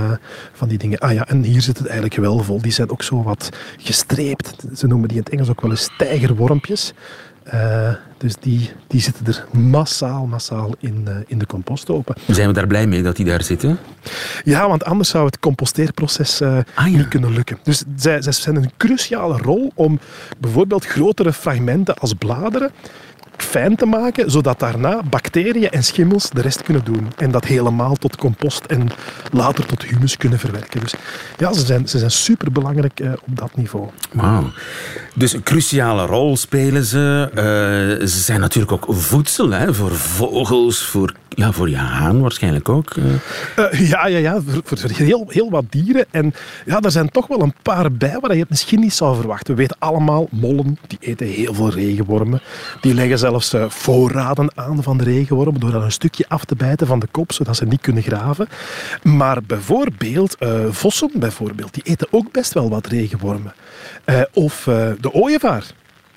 [0.54, 1.00] van die dingen.
[1.00, 2.62] Ah ja, en hier zit het eigenlijk wel vol.
[2.62, 4.56] Die zijn ook zo wat gestreept.
[4.76, 6.94] Ze noemen die in het Engels ook wel eens tijgerwormpjes.
[7.54, 12.16] Uh, dus die, die zitten er massaal, massaal in, uh, in de composthopen.
[12.28, 13.78] Zijn we daar blij mee dat die daar zitten?
[14.44, 16.98] Ja, want anders zou het composteerproces uh, ah, ja.
[16.98, 17.58] niet kunnen lukken.
[17.64, 20.00] Dus zij, zij zijn een cruciale rol om
[20.40, 22.72] bijvoorbeeld grotere fragmenten als bladeren
[23.38, 27.08] fijn te maken, zodat daarna bacteriën en schimmels de rest kunnen doen.
[27.18, 28.90] En dat helemaal tot compost en
[29.32, 30.80] later tot humus kunnen verwerken.
[30.80, 30.94] Dus
[31.38, 33.90] ja, ze zijn, ze zijn superbelangrijk uh, op dat niveau.
[34.12, 34.52] Wauw.
[35.16, 37.30] Dus een cruciale rol spelen ze.
[37.30, 42.70] Uh, ze zijn natuurlijk ook voedsel hè, voor vogels, voor, ja, voor je haan waarschijnlijk
[42.70, 42.96] ook.
[42.96, 43.90] Uh.
[43.90, 46.06] ja, ja, ja voor, heel, heel wat dieren.
[46.12, 46.34] En
[46.66, 49.56] ja, er zijn toch wel een paar bij waar je het misschien niet zou verwachten.
[49.56, 52.42] We weten allemaal, mollen die eten heel veel regenwormen.
[52.82, 56.88] Die leggen zelfs voorraden aan van de regenwormen door er een stukje af te bijten
[56.88, 58.48] van de kop, zodat ze niet kunnen graven.
[59.04, 60.38] Maar bijvoorbeeld
[60.70, 63.54] vossen, bijvoorbeeld, die eten ook best wel wat regenwormen.
[64.34, 64.64] of
[65.00, 65.64] de ooievaar.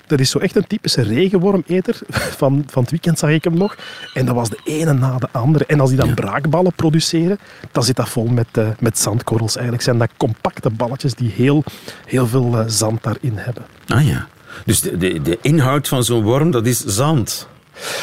[0.07, 1.99] Dat is zo echt een typische regenwormeter.
[2.37, 3.75] Van, van het weekend zag ik hem nog.
[4.13, 5.65] En dat was de ene na de andere.
[5.65, 7.39] En als die dan braakballen produceren,
[7.71, 9.53] dan zit dat vol met, uh, met zandkorrels.
[9.55, 11.63] Eigenlijk zijn dat compacte balletjes die heel,
[12.05, 13.65] heel veel uh, zand daarin hebben.
[13.87, 14.27] Ah ja.
[14.65, 17.47] Dus de, de, de inhoud van zo'n worm, dat is zand?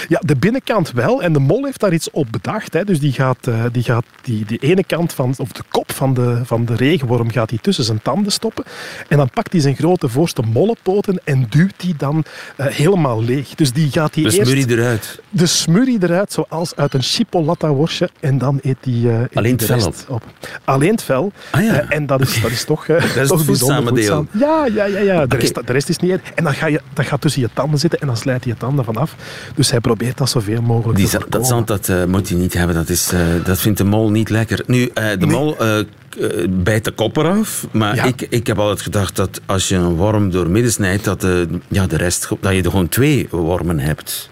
[0.08, 1.22] Ja, de binnenkant wel.
[1.22, 2.72] En de mol heeft daar iets op bedacht.
[2.72, 2.84] Hè.
[2.84, 6.14] Dus die gaat, uh, die, gaat die, die ene kant van, of de kop van
[6.14, 8.64] de, van de regenworm gaat hij tussen zijn tanden stoppen.
[9.08, 12.24] En dan pakt hij zijn grote voorste mollenpoten en duwt die dan
[12.56, 13.54] uh, helemaal leeg.
[13.54, 14.50] Dus die gaat hij de eerst...
[14.50, 15.20] smurrie eruit.
[15.30, 18.10] De smurrie eruit, zoals uit een chipolata worstje.
[18.20, 20.24] En dan eet hij uh, Alleen het vel op.
[20.64, 21.32] Alleen het vel.
[21.50, 21.84] Ah, ja.
[21.88, 24.26] en dat is, dat is toch, dat is toch deel.
[24.30, 24.98] Ja, ja, ja.
[24.98, 25.26] ja.
[25.26, 26.20] De, rest, de rest is niet...
[26.34, 28.58] En dan ga je, dat gaat tussen je tanden zitten en dan slijt hij je
[28.58, 29.16] tanden vanaf.
[29.54, 32.54] Dus hij probeert dat zoveel mogelijk Die, te Dat zand dat, uh, moet hij niet
[32.54, 32.74] hebben.
[32.74, 34.62] Dat, is, uh, dat vindt de mol niet lekker.
[34.66, 35.26] Nu, uh, de nee.
[35.26, 35.56] mol
[36.50, 37.66] bijt de kop eraf.
[37.70, 38.04] Maar ja.
[38.04, 41.26] ik, ik heb altijd gedacht dat als je een worm door midden snijdt, dat,
[41.68, 44.30] ja, de rest, dat je er gewoon twee wormen hebt.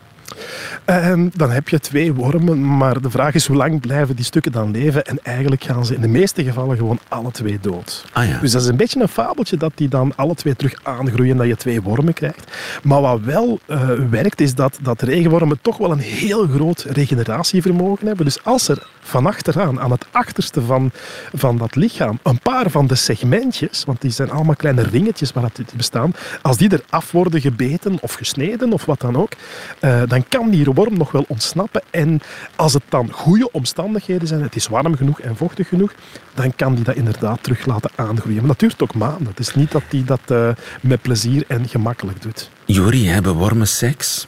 [0.86, 4.52] Um, dan heb je twee wormen, maar de vraag is hoe lang blijven die stukken
[4.52, 5.04] dan leven?
[5.04, 8.04] En eigenlijk gaan ze in de meeste gevallen gewoon alle twee dood.
[8.12, 8.38] Ah, ja.
[8.38, 11.46] Dus dat is een beetje een fabeltje dat die dan alle twee terug aangroeien, dat
[11.46, 12.56] je twee wormen krijgt.
[12.82, 18.06] Maar wat wel uh, werkt, is dat, dat regenwormen toch wel een heel groot regeneratievermogen
[18.06, 18.24] hebben.
[18.24, 20.90] Dus als er van achteraan, aan het achterste van,
[21.34, 25.42] van dat lichaam, een paar van de segmentjes, want die zijn allemaal kleine ringetjes waar
[25.42, 29.32] het bestaan, als die eraf worden gebeten of gesneden of wat dan ook,
[29.80, 31.82] uh, dan kan die worm nog wel ontsnappen.
[31.90, 32.20] En
[32.56, 35.92] als het dan goede omstandigheden zijn, het is warm genoeg en vochtig genoeg,
[36.34, 38.38] dan kan die dat inderdaad terug laten aangroeien.
[38.38, 39.26] Maar dat duurt ook maanden.
[39.26, 40.48] Het is niet dat die dat uh,
[40.80, 42.50] met plezier en gemakkelijk doet.
[42.64, 44.26] Jori, hebben wormen seks?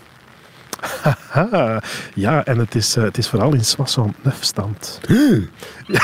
[1.29, 1.83] Haha,
[2.15, 5.01] ja, en het is, uh, het is vooral in Soissons-neuf-stand.
[5.87, 6.03] ja,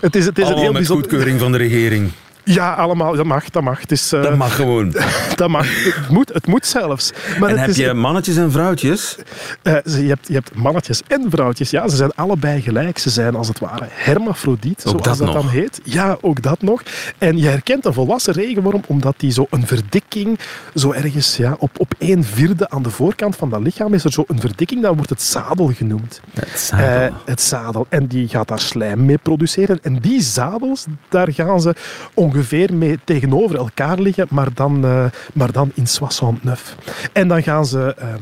[0.00, 1.04] het is, het is een heel met bijzonder...
[1.04, 2.10] goedkeuring van de regering.
[2.54, 3.16] Ja, allemaal.
[3.16, 3.80] Dat mag, dat mag.
[3.80, 4.94] Het is, uh, dat mag gewoon.
[5.36, 5.84] dat mag.
[5.84, 7.12] Het moet, het moet zelfs.
[7.38, 9.16] Maar en het heb is, je mannetjes en vrouwtjes?
[9.62, 11.70] Uh, je, hebt, je hebt mannetjes en vrouwtjes.
[11.70, 12.98] Ja, ze zijn allebei gelijk.
[12.98, 15.80] Ze zijn als het ware hermafrodiet, ook zoals dat, dan heet.
[15.84, 16.82] Ja, ook dat nog.
[17.18, 20.38] En je herkent een volwassen regenworm omdat die zo een verdikking,
[20.74, 24.12] zo ergens ja, op, op een vierde aan de voorkant van dat lichaam is er
[24.12, 26.20] zo een verdikking, dat wordt het zadel genoemd.
[26.34, 27.06] Het zadel.
[27.06, 27.86] Uh, het zadel.
[27.88, 29.78] En die gaat daar slijm mee produceren.
[29.82, 31.74] En die zadels, daar gaan ze
[32.14, 32.39] ongeveer
[32.72, 36.76] mee tegenover elkaar liggen, maar dan, uh, maar dan in Soissons-neuf.
[37.12, 38.14] En dan gaan ze uh,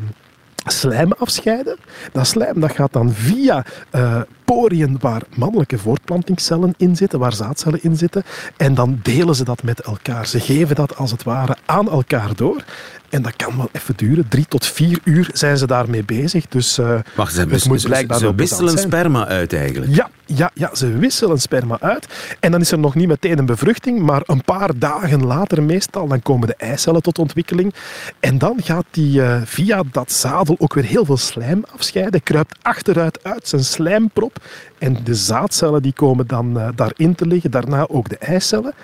[0.64, 1.76] slijm afscheiden.
[2.12, 7.82] Dat slijm dat gaat dan via uh, poriën waar mannelijke voortplantingscellen in zitten, waar zaadcellen
[7.82, 8.22] in zitten.
[8.56, 10.26] En dan delen ze dat met elkaar.
[10.26, 12.64] Ze geven dat als het ware aan elkaar door.
[13.10, 14.28] En dat kan wel even duren.
[14.28, 16.46] Drie tot vier uur zijn ze daarmee bezig.
[16.48, 19.94] Dus uh, Wacht, ze, het moet blijkbaar ze wisselen sperma uit eigenlijk?
[19.94, 22.06] Ja, ja, ja, ze wisselen sperma uit.
[22.40, 26.08] En dan is er nog niet meteen een bevruchting, maar een paar dagen later meestal,
[26.08, 27.74] dan komen de eicellen tot ontwikkeling.
[28.20, 32.22] En dan gaat die uh, via dat zadel ook weer heel veel slijm afscheiden.
[32.22, 34.44] Kruipt achteruit uit zijn slijmprop.
[34.78, 37.50] En de zaadcellen die komen dan uh, daarin te liggen.
[37.50, 38.74] Daarna ook de eicellen.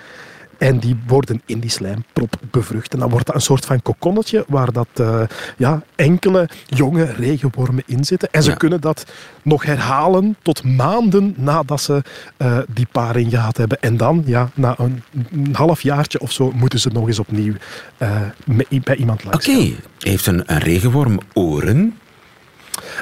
[0.57, 2.93] En die worden in die slijmprop bevrucht.
[2.93, 5.21] En dan wordt dat een soort van kokonnetje waar dat, uh,
[5.57, 8.29] ja, enkele jonge regenwormen in zitten.
[8.31, 8.55] En ze Ja.
[8.55, 9.05] kunnen dat
[9.41, 12.01] nog herhalen tot maanden nadat ze
[12.37, 13.77] eh, die paring gehad hebben.
[13.81, 17.53] En dan, ja, na een, een half jaartje of zo, moeten ze nog eens opnieuw
[17.97, 18.21] eh,
[18.83, 19.47] bij iemand langs.
[19.47, 21.97] Oké, heeft een, een regenworm oren?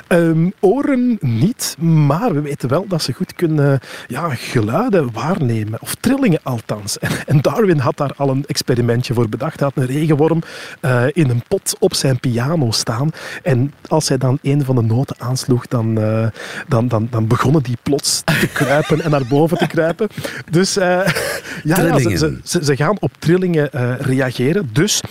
[0.07, 5.95] Ehm, oren niet, maar we weten wel dat ze goed kunnen ja, geluiden waarnemen, of
[5.95, 6.99] trillingen althans.
[7.25, 9.59] En, Darwin had daar al een experimentje voor bedacht.
[9.59, 10.41] Hij had een regenworm
[10.79, 13.09] eh, in een pot op zijn piano staan.
[13.43, 16.27] En als hij dan een van de noten aansloeg, dan, eh,
[16.67, 20.07] dan, dan, dan begonnen die plots te kruipen en naar boven te kruipen.
[20.49, 20.86] Dus eh,
[21.63, 24.69] ja, ja, ze, ze, gaan op trillingen reageren.
[24.73, 25.01] Dus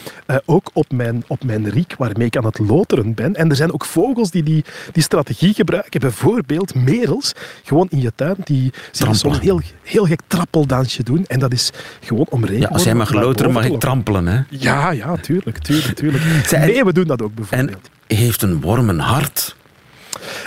[0.45, 3.35] ook op mijn, op mijn riek waarmee ik aan het loteren ben.
[3.35, 4.52] En er zijn ook vogels die die,
[4.93, 6.01] die strategie gebruiken.
[6.01, 7.33] Bijvoorbeeld merels,
[7.65, 11.25] gewoon in je tuin, die zien zo'n heel, heel gek trappeldansje doen.
[11.27, 12.61] En dat is gewoon om regen.
[12.61, 14.41] Ja, als jij mag loteren, mag ik trampelen, hè?
[14.49, 16.25] Ja, ja, tuurlijk, tuurlijk, tuurlijk.
[16.51, 17.91] Nee, we doen dat ook En bijvoorbeeld.
[18.07, 19.57] heeft een worm een hart?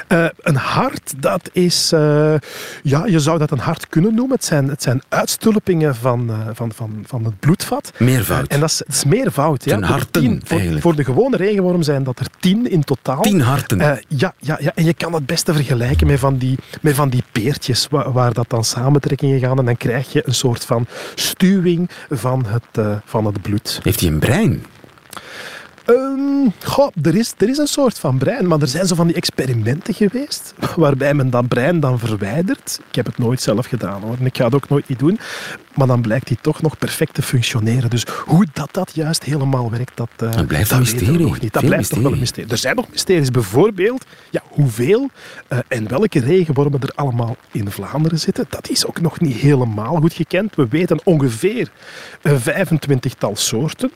[0.07, 1.91] Eh, een hart, dat is...
[1.91, 2.33] eh,
[2.83, 4.35] ja, je zou dat een hart kunnen noemen.
[4.35, 7.91] Het zijn, het zijn uitstulpingen van, eh, van, van, van het bloedvat.
[7.97, 8.47] Meervoud.
[8.47, 9.63] En dat is, het is meervoud.
[9.65, 9.77] Ja.
[9.77, 10.81] Er harten, tien- voor, eigenlijk.
[10.81, 13.21] voor de gewone regenworm zijn dat er tien in totaal.
[13.21, 13.77] Tien harten.
[13.77, 17.23] Ja, ja, ja, en je kan het beste vergelijken met van die, met van die
[17.31, 19.57] peertjes, waar, waar dat dan samentrekkingen gaan.
[19.59, 23.79] En dan krijg je een soort van stuwing van het, van het bloed.
[23.83, 24.63] Heeft hij een brein?
[25.85, 29.07] Ehm, goh, er, is, er is een soort van brein, maar er zijn zo van
[29.07, 32.79] die experimenten geweest waarbij men dat brein dan verwijdert.
[32.89, 35.19] Ik heb het nooit zelf gedaan hoor, en ik ga het ook nooit niet doen.
[35.75, 37.89] Maar dan blijkt die toch nog perfect te functioneren.
[37.89, 41.19] Dus hoe dat, dat juist helemaal werkt, dat, eh, Dat blijft dat een mysterie.
[41.19, 41.53] nog niet.
[41.53, 42.51] Dat Veel blijft toch wel een mysterie.
[42.51, 43.31] Er zijn nog mysteries.
[43.31, 45.09] Bijvoorbeeld, ja, hoeveel
[45.47, 48.45] eh, en welke regenwormen er allemaal in Vlaanderen zitten.
[48.49, 50.55] Dat is ook nog niet helemaal goed gekend.
[50.55, 51.71] We weten ongeveer
[52.21, 53.91] een 25-tal soorten.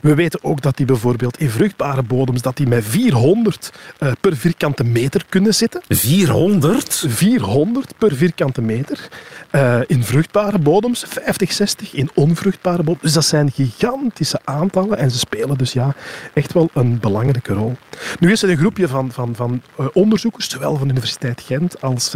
[0.00, 4.36] We weten ook dat die bijvoorbeeld in vruchtbare bodems dat die met 400 eh, per
[4.36, 5.82] vierkante meter kunnen zitten.
[5.88, 7.04] 400?
[7.08, 9.08] 400 per vierkante meter.
[9.50, 13.02] Eh, in vruchtbare bodems, 50, 60 in onvruchtbare bodems.
[13.02, 15.94] Dus dat zijn gigantische aantallen en ze spelen dus ja,
[16.34, 17.76] echt wel een belangrijke rol.
[18.18, 21.82] Nu is er een groepje van, van, van eh, onderzoekers, zowel van de Universiteit Gent
[21.82, 22.14] als,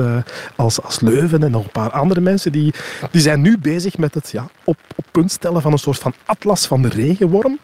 [0.56, 2.74] als, als Leuven en nog een paar andere mensen, die,
[3.10, 6.14] die zijn nu bezig met het ja, op, op punt stellen van een soort van
[6.24, 7.58] atlas van de regenworm.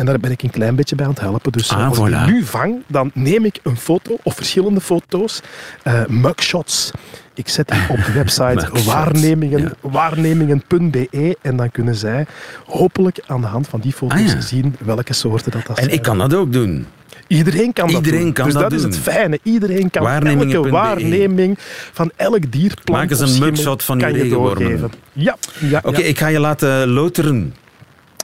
[0.00, 1.52] En daar ben ik een klein beetje bij aan het helpen.
[1.52, 2.24] Dus eh, Ah, als ik voilà.
[2.26, 5.40] nu vang, dan neem ik een foto of verschillende foto's,
[5.82, 6.90] eh, mugshots.
[7.34, 9.72] Ik zet die op de website waarnemingen, ja.
[9.90, 12.26] waarnemingen.be en dan kunnen zij
[12.66, 14.40] hopelijk aan de hand van die foto's Ah, ja.
[14.40, 15.96] zien welke soorten dat, dat En zijn.
[15.96, 16.86] ik kan dat ook doen.
[17.26, 18.32] Iedereen kan dat doen.
[18.32, 19.38] kan dus dat dat is het fijne.
[19.42, 21.58] Iedereen kan elke waarneming
[21.92, 24.90] van elk dier, plant Maak eens een mugshot van je regenwormen.
[25.12, 27.54] Ja, ja, Oké, ik ga je laten loteren.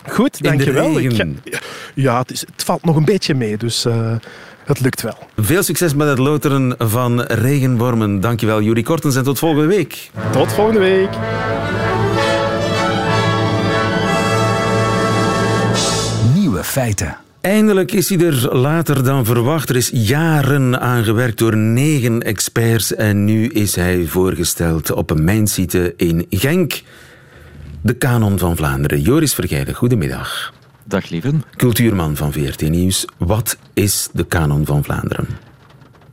[0.08, 0.98] Goed, in de dankjewel.
[1.00, 1.38] Ik regen.
[1.44, 1.58] ga-
[1.94, 4.12] ja, het, is, het valt nog een beetje mee, dus eh,
[4.64, 5.18] het lukt wel.
[5.36, 8.20] Veel succes met het loteren van regenwormen.
[8.20, 10.10] Dankjewel, Juri Kortens, en tot volgende week.
[10.32, 11.08] Tot volgende week.
[16.34, 17.16] Nieuwe feiten.
[17.40, 19.68] Eindelijk is hij er later dan verwacht.
[19.68, 25.24] Er is jaren aan gewerkt door negen experts en nu is hij voorgesteld op een
[25.24, 26.80] mijnsite in Genk.
[27.80, 29.00] De kanon van Vlaanderen.
[29.00, 30.52] Joris Vergeide, goedemiddag.
[30.84, 31.44] Dag lieven.
[31.56, 33.04] Cultuurman van VRT Nieuws.
[33.16, 35.26] Wat is de kanon van Vlaanderen?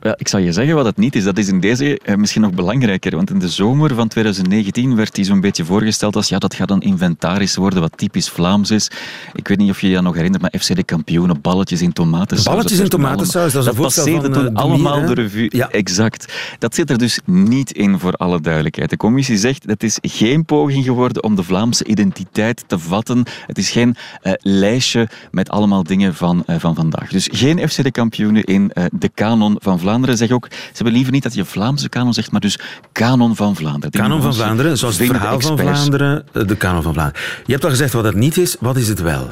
[0.04, 1.24] Ja, ik zal je zeggen wat het niet is.
[1.24, 3.16] Dat is in deze eh, misschien nog belangrijker.
[3.16, 6.70] Want in de zomer van 2019 werd die zo'n beetje voorgesteld als ja, dat gaat
[6.70, 8.90] een inventaris worden wat typisch Vlaams is.
[9.32, 11.92] Ik weet niet of je je dat nog herinnert, maar FC de kampioenen, balletjes in
[11.92, 12.46] tomatensaus.
[12.54, 15.14] Balletjes dat in tomatensaus, dat is een allemaal- voorstel passeerde toen eh, de allemaal de
[15.14, 15.46] revue.
[15.56, 15.68] Ja.
[15.70, 16.32] Exact.
[16.58, 18.90] Dat zit er dus niet in voor alle duidelijkheid.
[18.90, 23.24] De commissie zegt dat is geen poging geworden om de Vlaamse identiteit te vatten.
[23.46, 27.10] Het is geen eh, lijstje met allemaal dingen van, eh, van vandaag.
[27.10, 29.92] Dus geen FC de kampioenen in de kanon van Vlaanderen.
[30.02, 32.58] Zeg ook, ze hebben liever niet dat je Vlaamse kanon zegt, maar dus
[32.92, 33.90] kanon van Vlaanderen.
[33.90, 35.58] Kanon van Vlaanderen, zoals het verhaal van.
[35.58, 37.22] Vlaanderen, eh, de kanon van Vlaanderen.
[37.46, 39.30] Je hebt al gezegd wat het niet is, wat is het wel?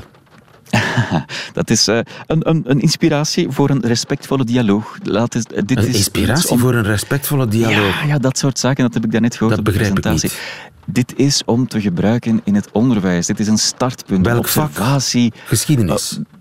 [1.52, 4.96] Dat is eh, een, een, een inspiratie voor een respectvolle dialoog.
[5.02, 8.00] Laat dit Een is inspiratie om- voor een respectvolle dialoog.
[8.00, 10.02] Ja, ja, dat soort zaken, dat heb ik daarnet gehoord Dat op de begrijp ik
[10.02, 10.38] presentatie.
[10.86, 13.26] Dit is om te gebruiken in het onderwijs.
[13.26, 15.32] Dit is een startpunt, Welk observatie.
[15.44, 16.12] Geschiedenis.
[16.18, 16.31] Eh,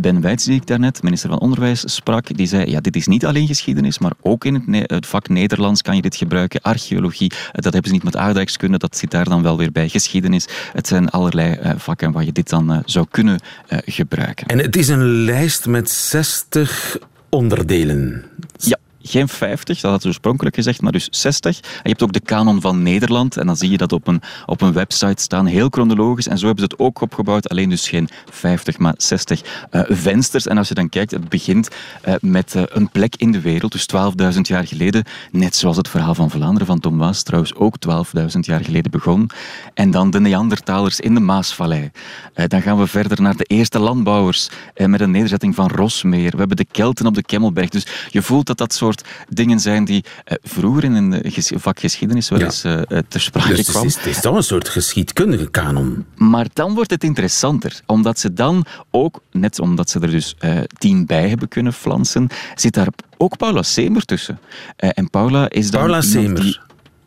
[0.00, 3.26] Ben Wijts, die ik daarnet, minister van Onderwijs, sprak, die zei, ja, dit is niet
[3.26, 6.60] alleen geschiedenis, maar ook in het, Ne- het vak Nederlands kan je dit gebruiken.
[6.60, 9.88] Archeologie, eh, dat hebben ze niet met aardrijkskunde, dat zit daar dan wel weer bij.
[9.88, 14.46] Geschiedenis, het zijn allerlei eh, vakken waar je dit dan eh, zou kunnen eh, gebruiken.
[14.46, 18.24] En het is een lijst met 60 onderdelen.
[18.56, 21.60] Ja, geen 50, dat had ze oorspronkelijk gezegd, maar dus 60.
[21.60, 23.36] En je hebt ook de kanon van Nederland.
[23.36, 26.28] En dan zie je dat op een, op een website staan, heel chronologisch.
[26.28, 27.48] En zo hebben ze het ook opgebouwd.
[27.48, 30.46] Alleen dus geen 50, maar 60 uh, vensters.
[30.46, 31.68] En als je dan kijkt, het begint
[32.08, 33.72] uh, met uh, een plek in de wereld.
[33.72, 33.86] Dus
[34.34, 35.04] 12.000 jaar geleden.
[35.30, 37.76] Net zoals het verhaal van Vlaanderen van Tom Waas trouwens ook
[38.16, 39.30] 12.000 jaar geleden begon.
[39.74, 41.90] En dan de Neandertalers in de Maasvallei.
[42.34, 46.30] dan gaan we verder naar de eerste landbouwers met een nederzetting van Rosmeer.
[46.30, 47.68] We hebben de Kelten op de Kemmelberg.
[47.68, 48.95] Dus je voelt dat dat soort
[49.28, 50.04] dingen zijn die
[50.42, 51.22] vroeger in een
[51.54, 52.84] vak geschiedenis wel eens ja.
[53.08, 53.82] ter sprake dus kwam.
[53.82, 56.04] Het is, het is toch een soort geschiedkundige kanon.
[56.14, 60.58] Maar dan wordt het interessanter, omdat ze dan ook, net omdat ze er dus uh,
[60.78, 64.38] tien bij hebben kunnen flansen, zit daar ook Paula Semer tussen.
[64.78, 65.80] Uh, en Paula is dan.
[65.80, 66.40] Paula Semer.
[66.40, 66.58] Die,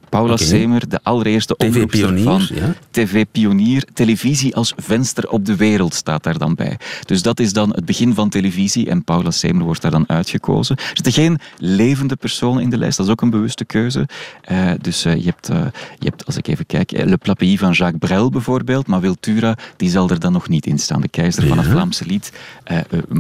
[0.10, 0.46] Paula okay.
[0.46, 2.74] Semer, de allereerste omroepster van ja?
[2.92, 3.86] TV-pionier.
[3.94, 6.78] Televisie als venster op de wereld staat daar dan bij.
[7.06, 10.76] Dus dat is dan het begin van televisie en Paula Semer wordt daar dan uitgekozen.
[10.78, 14.08] Er zitten geen levende personen in de lijst, dat is ook een bewuste keuze.
[14.52, 15.58] Uh, dus uh, je, hebt, uh,
[16.00, 19.90] je hebt, als ik even kijk, Le Plapéi van Jacques Brel bijvoorbeeld, maar Wiltura, die
[19.90, 21.02] zal er dan nog niet in staan.
[21.02, 21.50] De keizer ja.
[21.50, 22.32] van het Vlaamse lied,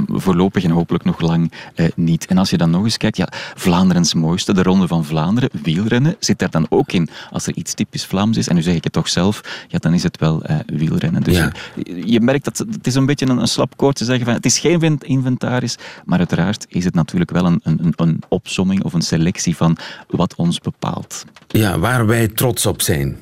[0.07, 1.51] voorlopig en hopelijk nog lang
[1.95, 2.25] niet.
[2.25, 6.15] En als je dan nog eens kijkt, ja, Vlaanderens mooiste, de Ronde van Vlaanderen, wielrennen,
[6.19, 7.09] zit daar dan ook ook in.
[7.31, 9.93] Als er iets typisch Vlaams is, en nu zeg ik het toch zelf, ja, dan
[9.93, 11.23] is het wel uh, wielrennen.
[11.23, 11.51] Dus ja.
[11.75, 14.33] je, je, merkt dat het is een beetje een, een slap koord te zeggen van
[14.33, 18.93] het is geen inventaris, maar uiteraard is het natuurlijk wel een, een, een opsomming of
[18.93, 21.25] een selectie van wat ons bepaalt.
[21.47, 23.17] Ja, waar wij trots op zijn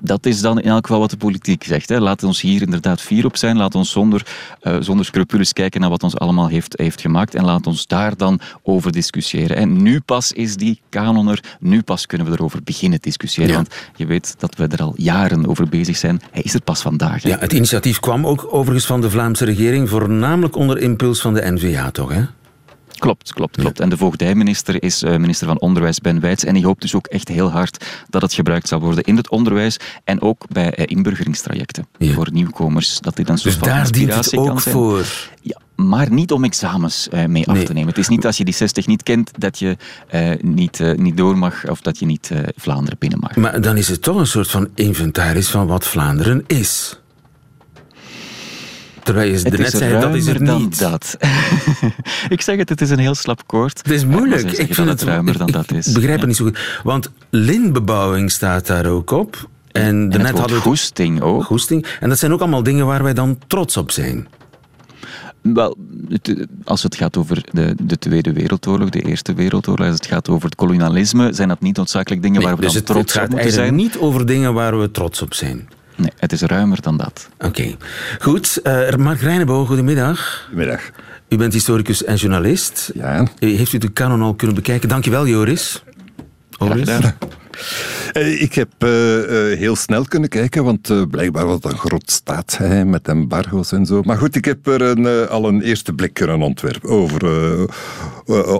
[0.00, 1.88] dat is dan in elk geval wat de politiek zegt.
[1.88, 2.00] Hè.
[2.00, 3.56] Laat ons hier inderdaad fier op zijn.
[3.56, 4.26] Laat ons zonder,
[4.62, 7.34] uh, zonder scrupules kijken naar wat ons allemaal heeft, heeft gemaakt.
[7.34, 9.56] En laat ons daar dan over discussiëren.
[9.56, 11.42] En nu pas is die kanon er.
[11.60, 13.50] Nu pas kunnen we erover beginnen discussiëren.
[13.50, 13.56] Ja.
[13.56, 16.20] Want je weet dat we er al jaren over bezig zijn.
[16.30, 17.22] Hij is er pas vandaag.
[17.22, 17.28] Hè.
[17.28, 19.88] Ja, het initiatief kwam ook overigens van de Vlaamse regering.
[19.88, 22.12] Voornamelijk onder impuls van de N-VA, toch?
[22.12, 22.22] Hè?
[23.00, 23.80] Klopt, klopt, klopt.
[23.80, 26.44] En de voogdijminister is uh, minister van Onderwijs Ben Wijts.
[26.44, 29.30] En die hoopt dus ook echt heel hard dat het gebruikt zal worden in het
[29.30, 32.12] onderwijs en ook bij uh, inburgeringstrajecten Ja.
[32.12, 33.00] voor nieuwkomers.
[33.00, 35.06] Dat dit een soort Dus van daar dient het ook voor.
[35.40, 37.64] Ja, maar niet om examens eh, mee af Nee.
[37.64, 37.88] te nemen.
[37.88, 39.76] Het is niet als je die 60 niet kent dat je
[40.08, 43.36] eh, niet, eh, niet door mag of dat je niet eh, Vlaanderen binnen mag.
[43.36, 47.00] Maar dan is het toch een soort van inventaris van wat Vlaanderen is.
[49.02, 50.78] Terwijl je Het net zei, dat is het niet.
[50.78, 51.16] dat.
[52.28, 53.78] ik zeg het, het is een heel slap koord.
[53.78, 54.50] Het is moeilijk.
[54.52, 55.86] Ik vind dat het ruimer dan ik- dat is.
[55.86, 56.18] Ik begrijp Ja.
[56.18, 56.80] het niet zo goed.
[56.82, 59.48] Want lintbebouwing staat daar ook op.
[59.72, 61.44] En, En het daarnet woord hadden we het goesting ook.
[61.44, 61.86] goesting.
[62.00, 64.28] En dat zijn ook allemaal dingen waar wij dan trots op zijn.
[65.42, 65.76] Wel,
[66.08, 70.28] het- als het gaat over de, de Tweede Wereldoorlog, de Eerste Wereldoorlog, als het gaat
[70.28, 73.12] over het kolonialisme, zijn dat niet noodzakelijk dingen waar we dus dan het, het trots
[73.14, 73.86] op gaat moeten eigenlijk zijn.
[73.86, 75.68] niet over dingen waar we trots op zijn.
[76.00, 77.28] Nee, het is ruimer dan dat.
[77.38, 77.76] Oké.
[78.18, 78.60] Goed.
[78.62, 80.48] eh Mark Reinebo, goedemiddag.
[80.52, 80.80] Middag.
[81.28, 82.90] U bent historicus en journalist.
[82.94, 83.26] Ja.
[83.38, 84.88] Heeft u de kanon al kunnen bekijken?
[84.88, 85.82] Dankjewel, Joris.
[86.58, 86.88] Joris.
[88.12, 92.10] Eh, Ik heb eh, eh, heel snel kunnen kijken, want blijkbaar was het een groot
[92.10, 94.02] staat hè, met embargo's en zo.
[94.02, 97.18] Maar goed, ik heb er een, al een eerste blik kunnen ontwerpen, over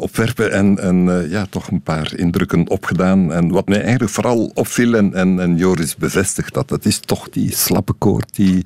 [0.00, 3.32] opwerpen en, en ja, toch een paar indrukken opgedaan.
[3.32, 7.28] En wat mij eigenlijk vooral opviel, en, en, en Joris bevestigt dat, dat is toch
[7.28, 8.64] die slappe koord, die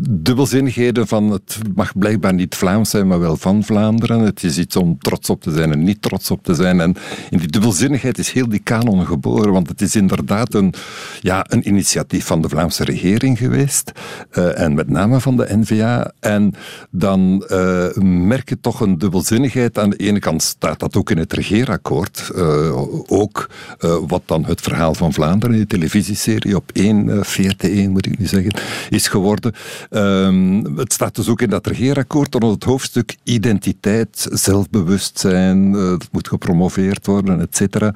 [0.00, 4.20] dubbelzinnigheden van het mag blijkbaar niet Vlaams zijn, maar wel van Vlaanderen.
[4.20, 6.80] Het is iets om trots op te zijn en niet trots op te zijn.
[6.80, 6.94] En
[7.30, 10.74] in die dubbelzinnigheid is heel die kanon geboren, want het is inderdaad een,
[11.20, 13.92] ja, een initiatief van de Vlaamse regering geweest,
[14.30, 16.12] eh, en met name van de N-VA.
[16.20, 16.54] En
[16.90, 19.78] dan eh, merk je toch een dubbelzinnigheid.
[19.78, 23.50] Aan de ene kant staat dat ook in het regeerakkoord, eh, ook
[24.06, 28.26] wat dan het verhaal van Vlaanderen, die televisieserie op 1, eh, VRT1 moet ik nu
[28.26, 28.54] zeggen,
[28.90, 29.52] is geworden.
[29.90, 36.28] Ehm, het staat dus ook in dat regeerakkoord onder het hoofdstuk identiteit, zelfbewustzijn, dat moet
[36.28, 37.94] gepromoveerd worden, et cetera.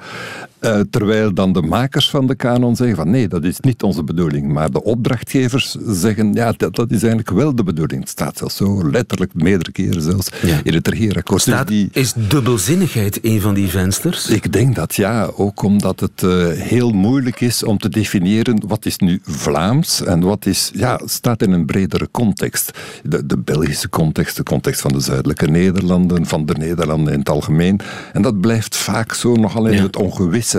[0.61, 4.05] Eh, terwijl dan de makers van de kanon zeggen van nee, dat is niet onze
[4.05, 4.53] bedoeling.
[4.53, 8.01] Maar de opdrachtgevers zeggen ja, dat, dat is eigenlijk wel de bedoeling.
[8.01, 10.61] Het staat zelfs zo letterlijk meerdere keren zelfs Ja.
[10.65, 11.45] in het regeerakkoord.
[11.45, 14.29] Dus Staat, die, Is dubbelzinnigheid een van die vensters?
[14.29, 18.87] ik denk dat ja, ook omdat het eh, heel moeilijk is om te definiëren wat
[18.87, 22.71] is nu Vlaams en wat is, ja, staat in een bredere context.
[23.03, 27.29] De, de Belgische context, de context van de zuidelijke Nederlanden, van de Nederlanden in het
[27.29, 27.81] algemeen.
[28.13, 29.83] En dat blijft vaak zo nogal in Ja.
[29.83, 30.50] het ongewisse.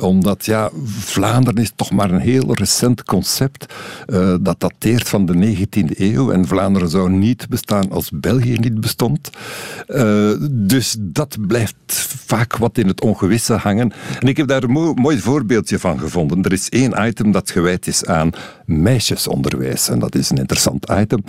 [0.00, 3.74] Omdat ja, Vlaanderen is toch maar een heel recent concept.
[4.06, 6.30] Uh, dat dateert van de 19e eeuw.
[6.30, 9.30] En Vlaanderen zou niet bestaan als België niet bestond.
[9.88, 11.74] Uh, dus dat blijft
[12.26, 13.92] vaak wat in het ongewisse hangen.
[14.20, 16.42] En ik heb daar een mooi, mooi voorbeeldje van gevonden.
[16.42, 18.30] Er is één item dat gewijd is aan
[18.66, 19.88] meisjesonderwijs.
[19.88, 21.24] En dat is een interessant item.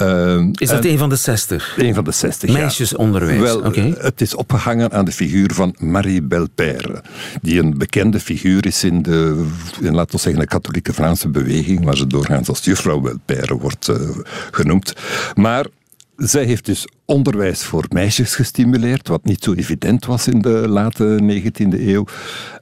[0.00, 1.74] Uh, is dat een van de 60?
[1.78, 3.94] Een van de 60, Meisjesonderwijs, Wel, okay.
[3.98, 7.02] Het is opgehangen aan de figuur van Marie Belpaire.
[7.46, 9.46] Die een bekende figuur is in de,
[9.80, 11.84] in, laten we zeggen, de katholieke Franse beweging.
[11.84, 13.96] Waar ze doorgaans als juffrouw Belpaire wordt uh,
[14.50, 14.92] genoemd.
[15.34, 15.66] Maar
[16.16, 21.18] zij heeft dus onderwijs voor meisjes gestimuleerd, wat niet zo evident was in de late
[21.22, 22.04] 19e eeuw.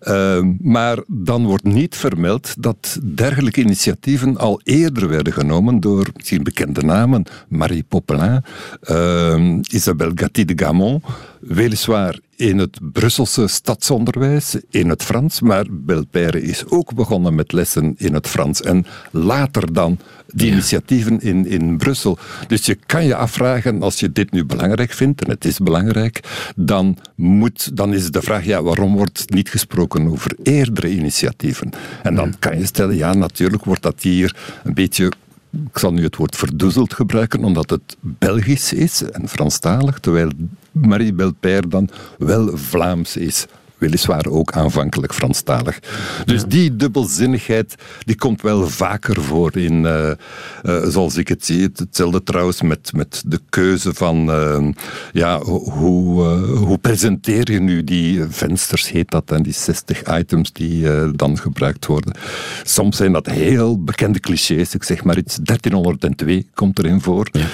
[0.03, 6.43] Uh, maar dan wordt niet vermeld dat dergelijke initiatieven al eerder werden genomen door misschien
[6.43, 8.43] bekende namen, Marie Popelin,
[8.91, 11.03] uh, Isabelle Gatti de Gamon,
[11.41, 12.19] weliswaar
[12.49, 18.15] in het Brusselse stadsonderwijs, in het Frans, maar Belpaire is ook begonnen met lessen in
[18.15, 19.99] het Frans en later dan
[20.33, 22.19] die initiatieven in, in Brussel.
[22.47, 26.21] Dus je kan je afvragen, als je dit nu belangrijk vindt, en het is belangrijk,
[26.57, 31.71] dan, moet, dan is de vraag, ja, waarom wordt niet gesproken over eerdere initiatieven?
[32.03, 35.13] En dan kan je stellen, ja, natuurlijk wordt dat hier een beetje
[35.71, 40.31] ik zal nu het woord verdoezeld gebruiken, omdat het Belgisch is en Franstalig, terwijl
[40.75, 43.47] Marie Belpaire dan wel Vlaams is
[43.79, 45.79] weliswaar ook aanvankelijk Franstalig.
[46.25, 50.11] Dus die dubbelzinnigheid die komt wel vaker voor in, uh,
[50.63, 51.71] uh, zoals ik het zie.
[51.75, 54.69] Hetzelfde trouwens met, met de keuze van, uh,
[55.13, 61.13] ja, hoe, hoe presenteer je nu die vensters, heet dat, en die 60 items die
[61.13, 62.15] dan gebruikt worden.
[62.63, 64.75] Soms zijn dat heel bekende clichés.
[64.75, 67.29] Ik zeg maar iets, 1302 komt erin voor.
[67.33, 67.47] Ja.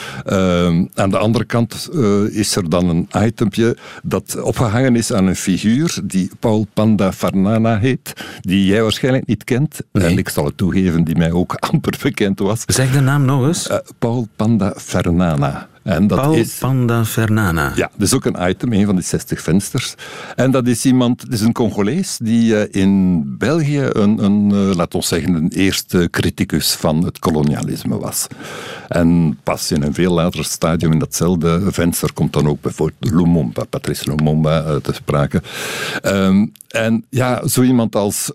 [0.95, 1.89] aan de andere kant
[2.31, 7.79] is er dan een itempje dat opgehangen is aan een figuur die Paul Panda Farnana
[7.79, 9.81] heet, die jij waarschijnlijk niet kent.
[9.93, 12.63] En ik zal het toegeven, die mij ook amper bekend was.
[12.67, 13.71] Zeg de naam nog eens.
[13.71, 15.69] Uh, Paul Panda Fernana.
[15.91, 17.73] En dat Paul is, Panda Fernana.
[17.75, 19.95] Ja, dat is ook een item, een van die 60 vensters.
[20.37, 24.75] En dat is iemand, dat is een Congolees die uh, in België een, een uh,
[24.75, 28.27] laten we zeggen, een eerste criticus van het kolonialisme was.
[28.89, 33.65] En pas in een veel later stadium in datzelfde venster komt dan ook bijvoorbeeld Lumumba,
[33.65, 35.43] Patrice Lumumba uh, te sprake.
[36.03, 38.31] Um, en ja, zo iemand als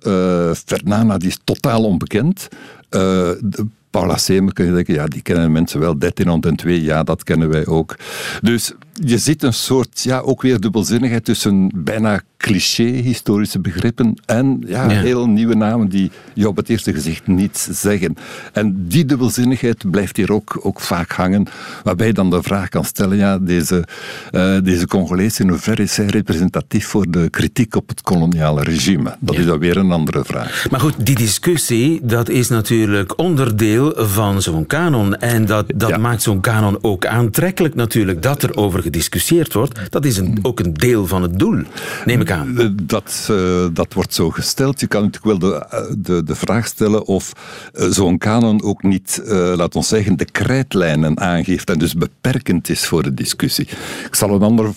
[0.65, 2.47] Fernana, die is totaal onbekend.
[2.89, 5.97] De, Paula Semer kun je denken, ja, die kennen mensen wel.
[5.97, 7.95] 1302, ja, dat kennen wij ook.
[8.41, 8.73] Dus
[9.03, 14.87] je ziet een soort, ja, ook weer dubbelzinnigheid tussen bijna cliché historische begrippen en ja,
[14.87, 18.15] heel nieuwe namen die je op het eerste gezicht niets zeggen.
[18.53, 21.47] En die dubbelzinnigheid blijft hier ook, ook vaak hangen,
[21.83, 23.87] waarbij je dan de vraag kan stellen, ja, deze,
[24.31, 29.15] uh, deze Congolees, in hoeverre is hij representatief voor de kritiek op het koloniale regime?
[29.19, 30.65] Dat is dan weer een andere vraag.
[30.69, 36.21] Maar goed, die discussie, dat is natuurlijk onderdeel van zo'n kanon en dat, dat maakt
[36.21, 39.91] zo'n kanon ook aantrekkelijk natuurlijk, dat er over gediscussieerd wordt.
[39.91, 41.61] Dat is een, ook een deel van het doel,
[42.05, 42.59] neem ik aan.
[42.59, 44.79] Eh, dat, uh, dat wordt zo gesteld.
[44.79, 47.31] Je kan natuurlijk wel de, eh, de, de vraag stellen of
[47.73, 52.85] zo'n kanon ook niet, uh, laat ons zeggen, de krijtlijnen aangeeft en dus beperkend is
[52.85, 53.67] voor de discussie.
[54.05, 54.73] Ik zal een ander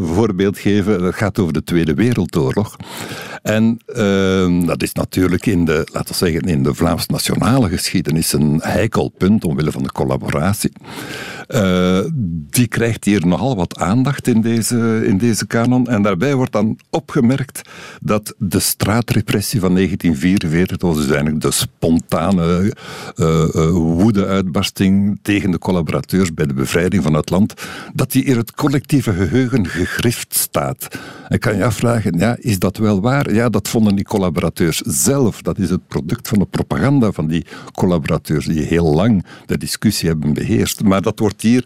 [0.00, 1.00] voorbeeld geven.
[1.00, 2.76] Dat gaat over de Tweede Wereldoorlog.
[3.42, 8.60] En ehm, dat is natuurlijk in de, laten we zeggen, in de Vlaams-nationale geschiedenis een
[8.62, 10.72] heikel punt omwille van de collaboratie.
[11.48, 12.00] Uh,
[12.50, 15.86] die krijgt hier nogal wat aandacht in deze, in deze kanon.
[15.86, 17.62] En daarbij wordt dan opgemerkt
[18.00, 22.74] dat de straatrepressie van 1944, dat was dus eigenlijk de spontane
[23.16, 27.54] uh, uh, woede-uitbarsting tegen de collaborateurs bij de bevrijding van het land,
[27.94, 30.88] dat die in het collectieve geheugen gegrift staat.
[31.28, 33.34] En kan je afvragen, ja, is dat wel waar?
[33.34, 35.42] Ja, dat vonden die collaborateurs zelf.
[35.42, 40.08] Dat is het product van de propaganda van die collaborateurs die heel lang de discussie
[40.08, 40.82] hebben beheerst.
[40.82, 41.62] Maar dat wordt hier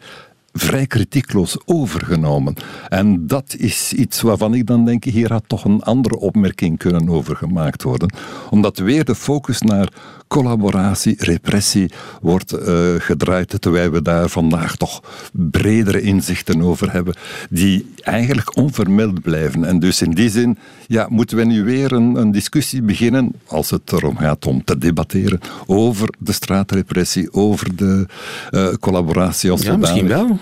[0.57, 2.54] vrij kritiekloos overgenomen.
[2.88, 7.09] En dat is iets waarvan ik dan denk, hier had toch een andere opmerking kunnen
[7.09, 8.12] over gemaakt worden.
[8.50, 9.88] Omdat weer de focus naar
[10.28, 11.90] collaboratie, repressie
[12.20, 15.02] wordt uh, gedraaid, terwijl we daar vandaag toch
[15.32, 17.14] bredere inzichten over hebben,
[17.50, 19.64] die eigenlijk onvermeld blijven.
[19.64, 23.70] En dus in die zin ja, moeten we nu weer een, een discussie beginnen, als
[23.70, 28.07] het erom gaat om te debatteren, over de straatrepressie, over de
[28.50, 30.38] uh, collaboratie als Ja, misschien wel.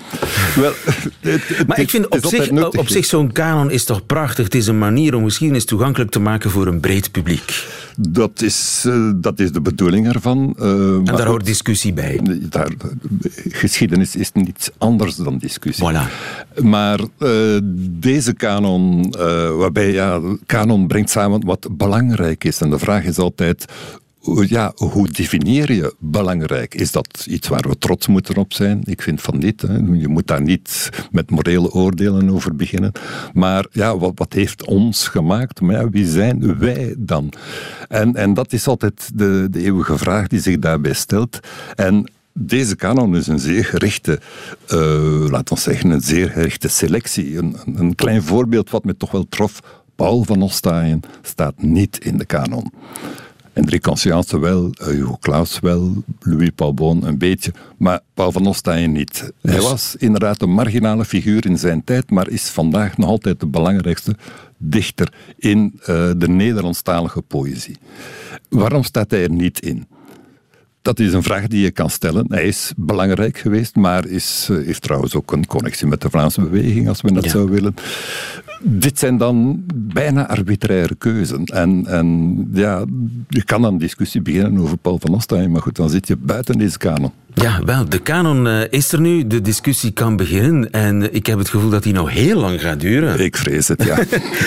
[0.56, 0.72] Wel,
[1.20, 2.80] het- het Maar ik vind op zich, nuttig.
[2.80, 4.44] op zich zo'n kanon is toch prachtig.
[4.44, 7.66] Het is een manier om geschiedenis toegankelijk te maken voor een breed publiek.
[7.98, 10.54] Dat is, eh, dat is de bedoeling ervan.
[10.58, 12.20] eh, En daar hoort discussie bij.
[12.50, 12.68] Daar,
[13.48, 15.90] geschiedenis is niets anders dan discussie.
[15.92, 16.08] Voilà.
[16.62, 17.30] Maar eh,
[18.00, 22.60] deze kanon, eh, waarbij ja, kanon brengt samen wat belangrijk is.
[22.60, 23.64] En de vraag is altijd.
[24.46, 26.74] Ja, hoe definieer je belangrijk?
[26.74, 28.80] Is dat iets waar we trots moeten op zijn?
[28.84, 29.62] Ik vind van niet.
[29.62, 29.74] Hè.
[29.76, 32.92] Je moet daar niet met morele oordelen over beginnen.
[33.32, 35.60] Maar ja, wat, wat heeft ons gemaakt?
[35.60, 37.32] Maar ja, wie zijn wij dan?
[37.88, 41.40] En, en dat is altijd de, de eeuwige vraag die zich daarbij stelt.
[41.74, 44.20] En deze kanon is een zeer gerichte,
[44.66, 47.36] eh laten we zeggen, een zeer gerichte selectie.
[47.38, 49.60] Een, een- een klein voorbeeld wat me toch wel trof.
[49.96, 52.72] Paul van Ostaaien staat niet in de kanon.
[53.54, 58.46] Hendrik Conscience wel, eh, Hugo Claus wel, Louis Paul Boon een beetje, maar Paul van
[58.46, 59.32] Ostaaien niet.
[59.42, 63.46] Hij was inderdaad een marginale figuur in zijn tijd, maar is vandaag nog altijd de
[63.46, 64.16] belangrijkste
[64.58, 67.76] dichter in eh, de Nederlandstalige poëzie.
[68.48, 69.86] Waarom staat hij er niet in?
[70.82, 72.24] Dat is een vraag die je kan stellen.
[72.28, 76.40] Hij is belangrijk geweest, maar is, eh, heeft trouwens ook een connectie met de Vlaamse
[76.40, 77.30] beweging, als men dat Ja.
[77.30, 77.74] zou willen.
[78.66, 81.44] Dit zijn dan bijna arbitraire keuzen.
[81.44, 82.84] En, en ja,
[83.28, 86.58] je kan dan discussie beginnen over Paul van Ostaaien, maar goed, dan zit je buiten
[86.58, 87.12] deze kanon.
[87.34, 89.26] Ja, wel, de kanon eh, is er nu.
[89.26, 90.70] De discussie kan beginnen.
[90.70, 93.20] En ik heb het gevoel dat die nog heel lang gaat duren.
[93.24, 93.98] Ik vrees het, ja.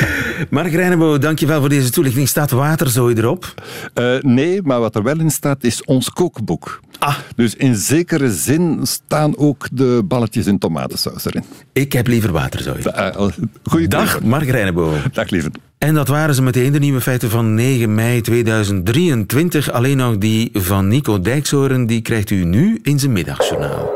[0.50, 2.28] Mark Reinebo, dankjewel voor deze toelichting.
[2.28, 3.54] Staat waterzooi erop?
[3.94, 6.80] Eh, nee, maar wat er wel in staat is ons kookboek.
[7.00, 7.16] Ah.
[7.36, 11.44] Dus in zekere zin staan ook de balletjes in tomatensaus erin.
[11.74, 12.84] Ik heb liever waterzooi.
[12.86, 13.28] Uh,
[13.64, 14.28] goeie Dag, keuze.
[14.28, 14.94] Mark Reinebo.
[15.12, 15.52] Dag, lieve.
[15.78, 19.72] En dat waren ze meteen de nieuwe feiten van 9 mei 2023.
[19.72, 23.92] Alleen nog die van Nico Dijkshoorn, die krijgt u nu in zijn middagjournaal.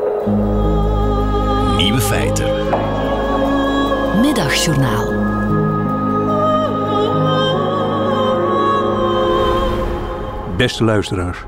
[1.76, 2.46] Nieuwe feiten.
[4.20, 5.30] Middagjournaal.
[10.56, 11.38] Beste luisteraars,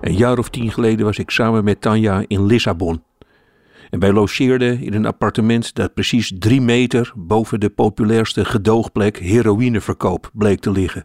[0.00, 3.02] een jaar of tien geleden was ik samen met Tanja in Lissabon.
[3.90, 10.30] En wij logeerden in een appartement dat precies drie meter boven de populairste gedoogplek heroïneverkoop
[10.32, 11.04] bleek te liggen.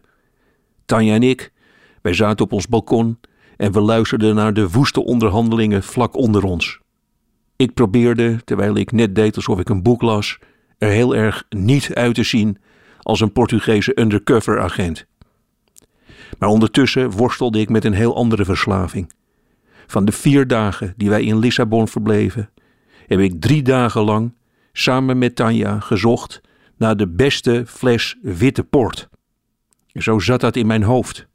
[0.86, 1.52] Tanja en ik,
[2.02, 3.18] wij zaten op ons balkon
[3.56, 6.80] en we luisterden naar de woeste onderhandelingen vlak onder ons.
[7.56, 10.38] Ik probeerde, terwijl ik net deed alsof ik een boek las,
[10.78, 12.58] er heel erg niet uit te zien
[13.00, 15.06] als een Portugese undercover agent.
[16.42, 19.12] Maar ondertussen worstelde ik met een heel andere verslaving.
[19.86, 22.50] Van de vier dagen die wij in Lissabon verbleven,
[23.06, 24.34] heb ik drie dagen lang
[24.72, 26.40] samen met Tanja gezocht
[26.76, 29.08] naar de beste fles witte port.
[29.92, 31.26] Zo zat dat in mijn hoofd.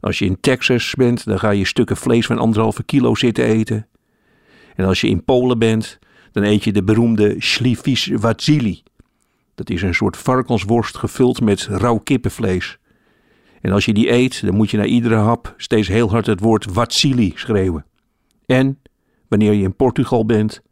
[0.00, 3.86] Als je in Texas bent, dan ga je stukken vlees van anderhalve kilo zitten eten.
[4.74, 5.98] En als je in Polen bent,
[6.32, 8.82] dan eet je de beroemde Śliwice Wadzili.
[9.54, 12.78] Dat is een soort varkensworst gevuld met rauw kippenvlees.
[13.60, 16.40] En als je die eet, dan moet je na iedere hap steeds heel hard het
[16.40, 17.84] woord Watsili schreeuwen.
[18.46, 18.78] En
[19.28, 20.62] wanneer je in Portugal bent,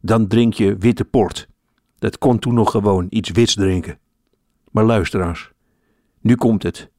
[0.00, 1.48] dan drink je witte port.
[1.98, 3.98] Dat kon toen nog gewoon iets wits drinken.
[4.70, 5.50] Maar luisteraars,
[6.20, 6.90] nu komt het.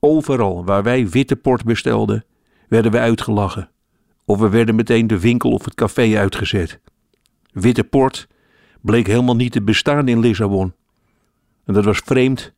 [0.00, 2.24] Overal waar wij witte port bestelden,
[2.68, 3.70] werden we uitgelachen.
[4.24, 6.80] Of we werden meteen de winkel of het café uitgezet.
[7.52, 8.28] Witte port
[8.80, 10.74] bleek helemaal niet te bestaan in Lissabon.
[11.64, 12.52] En dat was vreemd,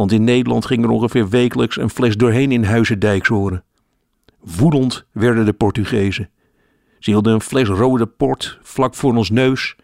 [0.00, 3.64] want in Nederland ging er ongeveer wekelijks een fles doorheen in Huizendijkshoren.
[4.58, 6.30] Woedend werden de Portugezen.
[6.98, 9.76] Ze hielden een fles rode port vlak voor ons neus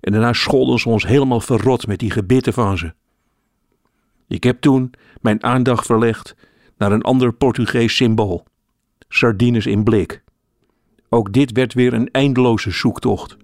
[0.00, 2.92] en daarna scholden ze ons helemaal verrot met die gebitten van ze.
[4.28, 4.90] Ik heb toen
[5.20, 6.36] mijn aandacht verlegd
[6.76, 8.44] naar een ander Portugees symbool:
[9.08, 10.22] sardines in blik.
[11.08, 13.36] Ook dit werd weer een eindeloze zoektocht.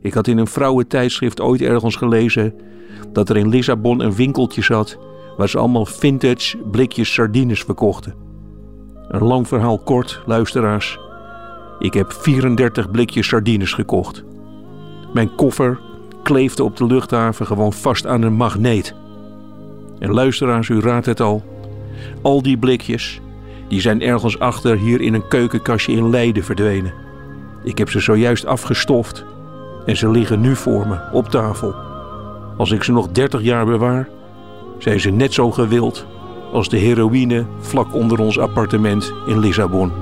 [0.00, 2.54] Ik had in een vrouwentijdschrift ooit ergens gelezen
[3.12, 4.98] dat er in Lissabon een winkeltje zat
[5.36, 8.14] waar ze allemaal vintage blikjes sardines verkochten.
[9.08, 10.98] Een lang verhaal kort, luisteraars.
[11.78, 14.24] Ik heb 34 blikjes sardines gekocht.
[15.12, 15.80] Mijn koffer
[16.22, 18.94] kleefde op de luchthaven gewoon vast aan een magneet.
[19.98, 21.42] En luisteraars, u raadt het al.
[22.22, 23.20] Al die blikjes,
[23.68, 26.94] die zijn ergens achter hier in een keukenkastje in Leiden verdwenen.
[27.64, 29.24] Ik heb ze zojuist afgestoft
[29.86, 31.74] en ze liggen nu voor me op tafel.
[32.56, 34.08] Als ik ze nog 30 jaar bewaar,
[34.82, 36.06] zijn ze net zo gewild
[36.52, 40.01] als de heroïne vlak onder ons appartement in Lissabon.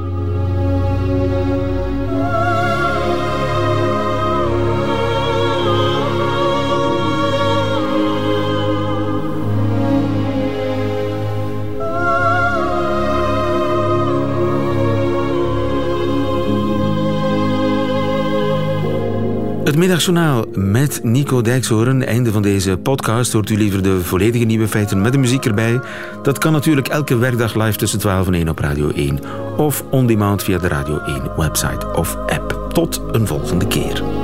[19.70, 22.04] Het middagjournaal met Nico Dijkshoorn.
[22.04, 23.32] Einde van deze podcast.
[23.32, 25.80] Hoort u liever de volledige nieuwe feiten met de muziek erbij?
[26.22, 29.18] Dat kan natuurlijk elke werkdag live tussen 12 en 1 op Radio 1.
[29.56, 32.70] Of on demand via de Radio 1 website of app.
[32.72, 34.19] Tot een volgende keer.